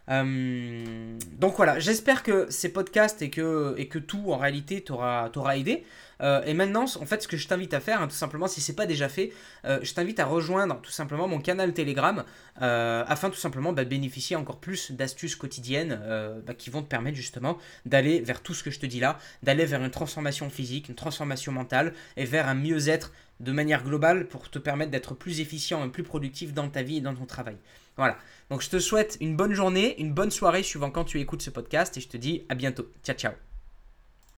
Euh, 0.09 1.17
donc 1.39 1.55
voilà, 1.57 1.79
j'espère 1.79 2.23
que 2.23 2.47
ces 2.49 2.69
podcasts 2.69 3.21
et 3.21 3.29
que, 3.29 3.75
et 3.77 3.87
que 3.87 3.99
tout 3.99 4.23
en 4.31 4.37
réalité 4.37 4.81
t'aura 4.81 5.57
aidé. 5.57 5.83
Euh, 6.21 6.41
et 6.45 6.53
maintenant, 6.53 6.85
en 6.85 7.05
fait, 7.05 7.23
ce 7.23 7.27
que 7.27 7.35
je 7.35 7.45
t'invite 7.47 7.73
à 7.73 7.81
faire, 7.81 8.01
hein, 8.01 8.07
tout 8.07 8.15
simplement, 8.15 8.47
si 8.47 8.61
c'est 8.61 8.75
pas 8.75 8.85
déjà 8.85 9.09
fait, 9.09 9.33
euh, 9.65 9.79
je 9.81 9.93
t'invite 9.93 10.19
à 10.19 10.25
rejoindre 10.25 10.79
tout 10.81 10.91
simplement 10.91 11.27
mon 11.27 11.39
canal 11.39 11.73
Telegram 11.73 12.23
afin 12.57 13.29
tout 13.29 13.37
simplement 13.37 13.73
bah, 13.73 13.83
de 13.83 13.89
bénéficier 13.89 14.37
encore 14.37 14.59
plus 14.59 14.91
d'astuces 14.91 15.35
quotidiennes 15.35 15.99
bah, 16.45 16.53
qui 16.53 16.69
vont 16.69 16.81
te 16.81 16.87
permettre 16.87 17.17
justement 17.17 17.57
d'aller 17.85 18.21
vers 18.21 18.41
tout 18.41 18.53
ce 18.53 18.63
que 18.63 18.71
je 18.71 18.79
te 18.79 18.85
dis 18.85 19.01
là, 19.01 19.19
d'aller 19.43 19.65
vers 19.65 19.83
une 19.83 19.91
transformation 19.91 20.49
physique, 20.49 20.87
une 20.87 20.95
transformation 20.95 21.51
mentale 21.51 21.93
et 22.15 22.23
vers 22.23 22.47
un 22.47 22.55
mieux-être 22.55 23.11
de 23.39 23.51
manière 23.51 23.83
globale 23.83 24.27
pour 24.27 24.49
te 24.49 24.59
permettre 24.59 24.91
d'être 24.91 25.13
plus 25.13 25.39
efficient 25.39 25.83
et 25.85 25.89
plus 25.89 26.03
productif 26.03 26.53
dans 26.53 26.69
ta 26.69 26.83
vie 26.83 26.97
et 26.97 27.01
dans 27.01 27.15
ton 27.15 27.25
travail. 27.25 27.57
Voilà. 27.97 28.17
Donc 28.49 28.61
je 28.61 28.69
te 28.69 28.79
souhaite 28.79 29.17
une 29.21 29.35
bonne 29.35 29.53
journée, 29.53 29.99
une 29.99 30.13
bonne 30.13 30.31
soirée 30.31 30.63
suivant 30.63 30.91
quand 30.91 31.05
tu 31.05 31.19
écoutes 31.19 31.41
ce 31.41 31.49
podcast 31.49 31.97
et 31.97 32.01
je 32.01 32.07
te 32.07 32.17
dis 32.17 32.45
à 32.49 32.55
bientôt. 32.55 32.87
Ciao 33.03 33.15
ciao. 33.15 33.54